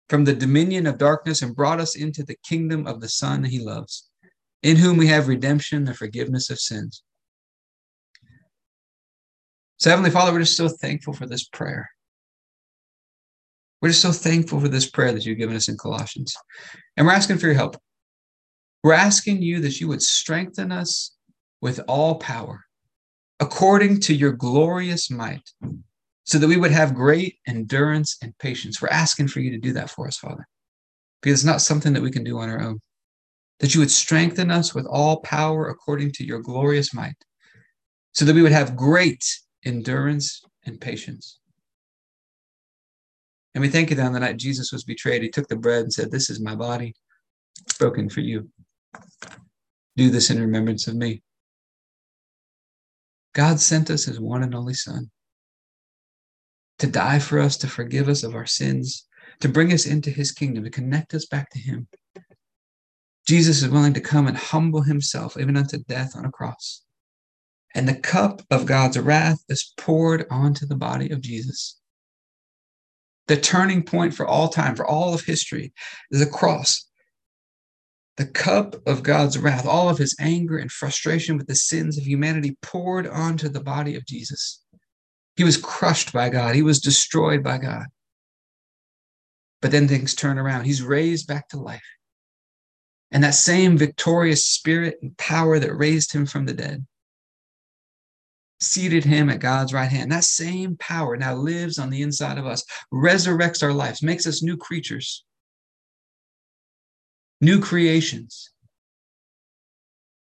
from 0.09 0.23
the 0.25 0.35
dominion 0.35 0.87
of 0.87 0.97
darkness 0.97 1.41
and 1.41 1.55
brought 1.55 1.79
us 1.79 1.95
into 1.95 2.23
the 2.23 2.37
kingdom 2.47 2.85
of 2.87 3.01
the 3.01 3.09
Son 3.09 3.43
he 3.43 3.59
loves, 3.59 4.09
in 4.63 4.77
whom 4.77 4.97
we 4.97 5.07
have 5.07 5.27
redemption, 5.27 5.85
the 5.85 5.93
forgiveness 5.93 6.49
of 6.49 6.59
sins. 6.59 7.03
So, 9.77 9.89
Heavenly 9.89 10.11
Father, 10.11 10.31
we're 10.31 10.39
just 10.39 10.57
so 10.57 10.67
thankful 10.67 11.13
for 11.13 11.25
this 11.25 11.45
prayer. 11.45 11.89
We're 13.81 13.89
just 13.89 14.01
so 14.01 14.11
thankful 14.11 14.59
for 14.59 14.67
this 14.67 14.89
prayer 14.89 15.11
that 15.11 15.25
you've 15.25 15.39
given 15.39 15.55
us 15.55 15.67
in 15.67 15.77
Colossians. 15.77 16.35
And 16.95 17.07
we're 17.07 17.13
asking 17.13 17.39
for 17.39 17.47
your 17.47 17.55
help. 17.55 17.77
We're 18.83 18.93
asking 18.93 19.41
you 19.41 19.59
that 19.61 19.79
you 19.79 19.87
would 19.87 20.01
strengthen 20.01 20.71
us 20.71 21.15
with 21.61 21.79
all 21.87 22.15
power 22.15 22.65
according 23.39 23.99
to 24.01 24.13
your 24.13 24.33
glorious 24.33 25.09
might, 25.09 25.49
so 26.25 26.37
that 26.37 26.47
we 26.47 26.57
would 26.57 26.71
have 26.71 26.93
great 26.93 27.37
endurance 27.47 28.17
and 28.21 28.37
patience. 28.37 28.81
We're 28.81 28.89
asking 28.89 29.29
for 29.29 29.39
you 29.39 29.49
to 29.51 29.57
do 29.57 29.73
that 29.73 29.89
for 29.89 30.07
us, 30.07 30.17
Father, 30.17 30.47
because 31.21 31.39
it's 31.39 31.45
not 31.45 31.61
something 31.61 31.93
that 31.93 32.03
we 32.03 32.11
can 32.11 32.23
do 32.23 32.37
on 32.37 32.49
our 32.49 32.61
own. 32.61 32.79
That 33.59 33.73
you 33.73 33.79
would 33.79 33.91
strengthen 33.91 34.51
us 34.51 34.73
with 34.75 34.85
all 34.85 35.21
power 35.21 35.69
according 35.69 36.11
to 36.13 36.23
your 36.23 36.39
glorious 36.39 36.93
might, 36.93 37.17
so 38.13 38.25
that 38.25 38.35
we 38.35 38.41
would 38.43 38.51
have 38.51 38.75
great 38.75 39.23
endurance, 39.65 40.41
and 40.65 40.79
patience. 40.79 41.39
And 43.53 43.61
we 43.61 43.69
thank 43.69 43.89
you 43.89 43.95
that 43.97 44.05
on 44.05 44.13
the 44.13 44.19
night 44.19 44.37
Jesus 44.37 44.71
was 44.71 44.83
betrayed, 44.83 45.21
he 45.21 45.29
took 45.29 45.47
the 45.47 45.55
bread 45.55 45.83
and 45.83 45.93
said, 45.93 46.11
This 46.11 46.29
is 46.29 46.39
my 46.39 46.55
body 46.55 46.95
broken 47.79 48.09
for 48.09 48.21
you. 48.21 48.49
Do 49.95 50.09
this 50.09 50.29
in 50.29 50.39
remembrance 50.39 50.87
of 50.87 50.95
me. 50.95 51.21
God 53.33 53.59
sent 53.59 53.89
us 53.89 54.05
his 54.05 54.19
one 54.19 54.43
and 54.43 54.55
only 54.55 54.73
Son 54.73 55.09
to 56.79 56.87
die 56.87 57.19
for 57.19 57.39
us, 57.39 57.57
to 57.57 57.67
forgive 57.67 58.09
us 58.09 58.23
of 58.23 58.33
our 58.33 58.45
sins, 58.45 59.07
to 59.39 59.47
bring 59.47 59.71
us 59.71 59.85
into 59.85 60.09
his 60.09 60.31
kingdom, 60.31 60.63
to 60.63 60.69
connect 60.69 61.13
us 61.13 61.25
back 61.25 61.49
to 61.51 61.59
him. 61.59 61.87
Jesus 63.27 63.61
is 63.61 63.69
willing 63.69 63.93
to 63.93 64.01
come 64.01 64.27
and 64.27 64.35
humble 64.35 64.81
himself 64.81 65.37
even 65.37 65.55
unto 65.55 65.77
death 65.77 66.15
on 66.15 66.25
a 66.25 66.31
cross 66.31 66.83
and 67.73 67.87
the 67.87 67.95
cup 67.95 68.41
of 68.49 68.65
God's 68.65 68.99
wrath 68.99 69.43
is 69.47 69.73
poured 69.77 70.25
onto 70.29 70.65
the 70.65 70.75
body 70.75 71.09
of 71.09 71.21
Jesus. 71.21 71.79
The 73.27 73.37
turning 73.37 73.83
point 73.83 74.13
for 74.13 74.25
all 74.25 74.49
time, 74.49 74.75
for 74.75 74.85
all 74.85 75.13
of 75.13 75.21
history, 75.21 75.73
is 76.09 76.21
a 76.21 76.29
cross. 76.29 76.87
The 78.17 78.25
cup 78.25 78.75
of 78.87 79.03
God's 79.03 79.37
wrath, 79.37 79.65
all 79.65 79.89
of 79.89 79.97
his 79.97 80.15
anger 80.19 80.57
and 80.57 80.71
frustration 80.71 81.37
with 81.37 81.47
the 81.47 81.55
sins 81.55 81.97
of 81.97 82.05
humanity 82.05 82.57
poured 82.61 83.07
onto 83.07 83.47
the 83.47 83.63
body 83.63 83.95
of 83.95 84.05
Jesus. 84.05 84.61
He 85.35 85.43
was 85.43 85.57
crushed 85.57 86.11
by 86.11 86.29
God, 86.29 86.55
he 86.55 86.61
was 86.61 86.79
destroyed 86.79 87.43
by 87.43 87.57
God. 87.57 87.85
But 89.61 89.71
then 89.71 89.87
things 89.87 90.15
turn 90.15 90.39
around. 90.39 90.65
He's 90.65 90.81
raised 90.81 91.27
back 91.27 91.47
to 91.49 91.59
life. 91.59 91.81
And 93.11 93.23
that 93.23 93.35
same 93.35 93.77
victorious 93.77 94.47
spirit 94.47 94.97
and 95.01 95.15
power 95.17 95.59
that 95.59 95.75
raised 95.75 96.13
him 96.13 96.25
from 96.25 96.45
the 96.45 96.53
dead 96.53 96.85
seated 98.61 99.03
him 99.03 99.29
at 99.29 99.39
God's 99.39 99.73
right 99.73 99.89
hand. 99.89 100.11
That 100.11 100.23
same 100.23 100.77
power 100.77 101.17
now 101.17 101.35
lives 101.35 101.79
on 101.79 101.89
the 101.89 102.03
inside 102.03 102.37
of 102.37 102.45
us, 102.45 102.63
resurrects 102.93 103.63
our 103.63 103.73
lives, 103.73 104.03
makes 104.03 104.27
us 104.27 104.43
new 104.43 104.55
creatures, 104.55 105.25
new 107.41 107.59
creations, 107.59 108.51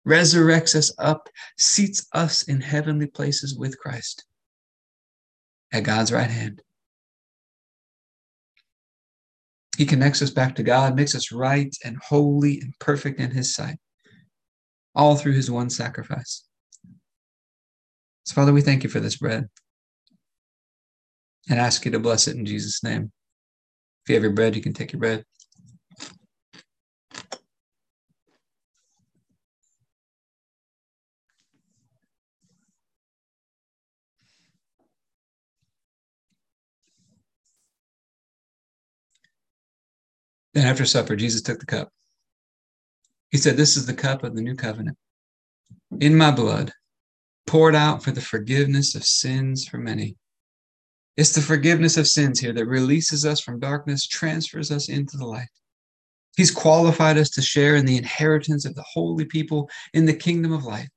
resurrects 0.07 0.73
us 0.73 0.91
up, 0.97 1.29
seats 1.57 2.07
us 2.13 2.43
in 2.43 2.61
heavenly 2.61 3.07
places 3.07 3.55
with 3.55 3.77
Christ 3.77 4.25
at 5.73 5.83
God's 5.83 6.11
right 6.11 6.29
hand. 6.29 6.61
He 9.77 9.85
connects 9.85 10.21
us 10.21 10.29
back 10.29 10.55
to 10.55 10.63
God, 10.63 10.95
makes 10.95 11.15
us 11.15 11.31
right 11.31 11.75
and 11.83 11.97
holy 11.97 12.59
and 12.61 12.73
perfect 12.79 13.19
in 13.19 13.31
His 13.31 13.53
sight, 13.53 13.77
all 14.95 15.15
through 15.15 15.33
His 15.33 15.49
one 15.49 15.69
sacrifice. 15.69 16.45
So, 18.25 18.35
Father, 18.35 18.53
we 18.53 18.61
thank 18.61 18.83
you 18.83 18.89
for 18.89 18.99
this 18.99 19.17
bread 19.17 19.49
and 21.49 21.59
ask 21.59 21.83
you 21.83 21.91
to 21.91 21.99
bless 21.99 22.27
it 22.27 22.37
in 22.37 22.45
Jesus' 22.45 22.83
name. 22.83 23.11
If 24.03 24.09
you 24.09 24.15
have 24.15 24.23
your 24.23 24.33
bread, 24.33 24.55
you 24.55 24.61
can 24.61 24.73
take 24.73 24.93
your 24.93 24.99
bread. 24.99 25.25
Then 40.53 40.67
after 40.67 40.85
supper, 40.85 41.15
Jesus 41.15 41.41
took 41.41 41.59
the 41.59 41.65
cup. 41.65 41.89
He 43.31 43.37
said, 43.37 43.57
This 43.57 43.75
is 43.75 43.85
the 43.85 43.93
cup 43.93 44.23
of 44.23 44.35
the 44.35 44.41
new 44.41 44.55
covenant 44.55 44.97
in 45.99 46.15
my 46.15 46.31
blood 46.31 46.71
poured 47.45 47.75
out 47.75 48.03
for 48.03 48.11
the 48.11 48.21
forgiveness 48.21 48.95
of 48.95 49.03
sins 49.03 49.67
for 49.67 49.77
many. 49.77 50.15
It's 51.15 51.33
the 51.33 51.41
forgiveness 51.41 51.97
of 51.97 52.07
sins 52.07 52.39
here 52.39 52.53
that 52.53 52.65
releases 52.65 53.25
us 53.25 53.39
from 53.39 53.59
darkness, 53.59 54.07
transfers 54.07 54.71
us 54.71 54.89
into 54.89 55.17
the 55.17 55.25
light. 55.25 55.49
He's 56.35 56.49
qualified 56.49 57.17
us 57.17 57.29
to 57.31 57.41
share 57.41 57.75
in 57.75 57.85
the 57.85 57.97
inheritance 57.97 58.65
of 58.65 58.73
the 58.73 58.85
holy 58.91 59.25
people 59.25 59.69
in 59.93 60.05
the 60.05 60.13
kingdom 60.13 60.51
of 60.51 60.63
light. 60.63 60.89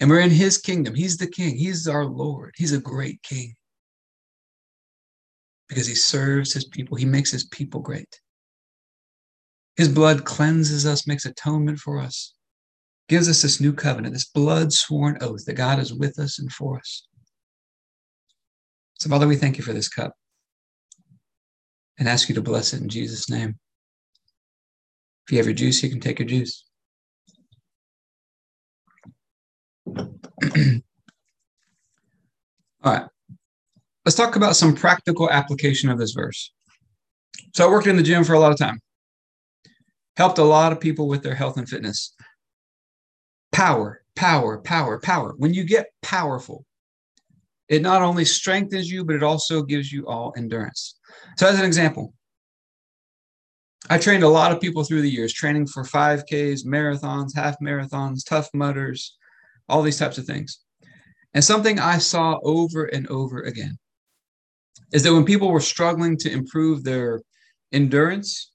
And 0.00 0.10
we're 0.10 0.20
in 0.20 0.30
his 0.30 0.58
kingdom. 0.58 0.94
He's 0.94 1.16
the 1.16 1.28
king. 1.28 1.56
He's 1.56 1.86
our 1.86 2.04
Lord. 2.04 2.54
He's 2.56 2.72
a 2.72 2.80
great 2.80 3.22
king 3.22 3.54
because 5.68 5.86
he 5.86 5.94
serves 5.94 6.52
his 6.52 6.64
people. 6.64 6.96
He 6.96 7.04
makes 7.04 7.30
his 7.30 7.44
people 7.44 7.80
great. 7.80 8.20
His 9.76 9.88
blood 9.88 10.24
cleanses 10.24 10.86
us, 10.86 11.06
makes 11.06 11.24
atonement 11.24 11.78
for 11.78 12.00
us, 12.00 12.34
gives 13.08 13.28
us 13.28 13.42
this 13.42 13.60
new 13.60 13.72
covenant, 13.72 14.14
this 14.14 14.26
blood 14.26 14.72
sworn 14.72 15.18
oath 15.20 15.44
that 15.46 15.54
God 15.54 15.78
is 15.78 15.92
with 15.94 16.18
us 16.18 16.38
and 16.38 16.52
for 16.52 16.78
us. 16.78 17.06
So, 19.00 19.08
Father, 19.08 19.26
we 19.26 19.36
thank 19.36 19.56
you 19.56 19.64
for 19.64 19.72
this 19.72 19.88
cup 19.88 20.12
and 21.98 22.08
ask 22.08 22.28
you 22.28 22.34
to 22.34 22.42
bless 22.42 22.72
it 22.72 22.82
in 22.82 22.88
Jesus' 22.88 23.30
name. 23.30 23.58
If 25.26 25.32
you 25.32 25.38
have 25.38 25.46
your 25.46 25.54
juice, 25.54 25.82
you 25.82 25.90
can 25.90 26.00
take 26.00 26.18
your 26.18 26.28
juice. 26.28 26.64
All 29.96 30.02
right. 32.84 33.06
Let's 34.04 34.16
talk 34.16 34.36
about 34.36 34.56
some 34.56 34.74
practical 34.74 35.30
application 35.30 35.90
of 35.90 35.98
this 35.98 36.12
verse. 36.12 36.52
So 37.54 37.66
I 37.66 37.70
worked 37.70 37.86
in 37.86 37.96
the 37.96 38.02
gym 38.02 38.24
for 38.24 38.34
a 38.34 38.38
lot 38.38 38.52
of 38.52 38.58
time. 38.58 38.80
Helped 40.16 40.38
a 40.38 40.44
lot 40.44 40.72
of 40.72 40.80
people 40.80 41.08
with 41.08 41.22
their 41.22 41.34
health 41.34 41.56
and 41.56 41.68
fitness. 41.68 42.14
Power, 43.58 44.04
power, 44.14 44.58
power, 44.58 45.00
power. 45.00 45.34
When 45.36 45.52
you 45.52 45.64
get 45.64 45.90
powerful, 46.00 46.64
it 47.68 47.82
not 47.82 48.02
only 48.02 48.24
strengthens 48.24 48.88
you, 48.88 49.04
but 49.04 49.16
it 49.16 49.24
also 49.24 49.62
gives 49.62 49.90
you 49.90 50.06
all 50.06 50.32
endurance. 50.36 50.96
So, 51.38 51.48
as 51.48 51.58
an 51.58 51.64
example, 51.64 52.14
I 53.90 53.98
trained 53.98 54.22
a 54.22 54.28
lot 54.28 54.52
of 54.52 54.60
people 54.60 54.84
through 54.84 55.02
the 55.02 55.10
years, 55.10 55.32
training 55.32 55.66
for 55.66 55.82
5Ks, 55.82 56.64
marathons, 56.64 57.34
half 57.34 57.56
marathons, 57.60 58.24
Tough 58.24 58.48
Mudders, 58.54 59.16
all 59.68 59.82
these 59.82 59.98
types 59.98 60.18
of 60.18 60.24
things. 60.24 60.60
And 61.34 61.42
something 61.42 61.80
I 61.80 61.98
saw 61.98 62.38
over 62.44 62.84
and 62.84 63.08
over 63.08 63.42
again 63.42 63.76
is 64.92 65.02
that 65.02 65.12
when 65.12 65.24
people 65.24 65.50
were 65.50 65.58
struggling 65.58 66.16
to 66.18 66.30
improve 66.30 66.84
their 66.84 67.22
endurance, 67.72 68.52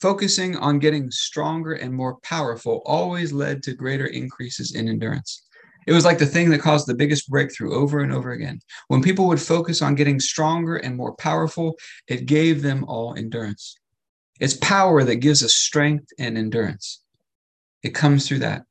focusing 0.00 0.56
on 0.56 0.78
getting 0.78 1.10
stronger 1.10 1.72
and 1.72 1.92
more 1.92 2.18
powerful 2.22 2.82
always 2.86 3.32
led 3.32 3.62
to 3.64 3.74
greater 3.74 4.06
increases 4.06 4.74
in 4.74 4.88
endurance. 4.88 5.44
It 5.86 5.92
was 5.92 6.04
like 6.04 6.18
the 6.18 6.26
thing 6.26 6.50
that 6.50 6.60
caused 6.60 6.86
the 6.86 6.94
biggest 6.94 7.30
breakthrough 7.30 7.74
over 7.74 8.00
and 8.00 8.12
over 8.12 8.32
again. 8.32 8.60
When 8.88 9.02
people 9.02 9.26
would 9.28 9.40
focus 9.40 9.80
on 9.80 9.94
getting 9.94 10.20
stronger 10.20 10.76
and 10.76 10.96
more 10.96 11.14
powerful, 11.16 11.78
it 12.06 12.26
gave 12.26 12.62
them 12.62 12.84
all 12.84 13.14
endurance. 13.16 13.78
It's 14.38 14.56
power 14.58 15.02
that 15.04 15.16
gives 15.16 15.42
us 15.42 15.54
strength 15.54 16.08
and 16.18 16.36
endurance. 16.36 17.02
It 17.82 17.94
comes 17.94 18.28
through 18.28 18.40
that. 18.40 18.64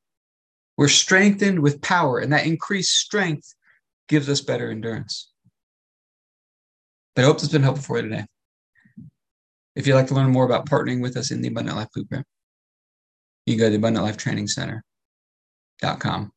We're 0.76 0.88
strengthened 0.88 1.58
with 1.58 1.82
power, 1.82 2.20
and 2.20 2.32
that 2.32 2.46
increased 2.46 2.96
strength 2.96 3.52
gives 4.08 4.28
us 4.28 4.40
better 4.40 4.70
endurance. 4.70 5.32
But 7.16 7.22
I 7.22 7.26
hope 7.26 7.36
this 7.36 7.42
has 7.42 7.52
been 7.52 7.64
helpful 7.64 7.84
for 7.84 7.96
you 7.96 8.08
today. 8.08 8.26
If 9.78 9.86
you'd 9.86 9.94
like 9.94 10.08
to 10.08 10.14
learn 10.14 10.32
more 10.32 10.44
about 10.44 10.68
partnering 10.68 11.00
with 11.00 11.16
us 11.16 11.30
in 11.30 11.40
the 11.40 11.46
Abundant 11.46 11.76
Life 11.76 11.86
Blueprint, 11.94 12.26
you 13.46 13.56
go 13.56 13.70
to 13.70 13.78
abundantlifetrainingcenter.com. 13.78 16.32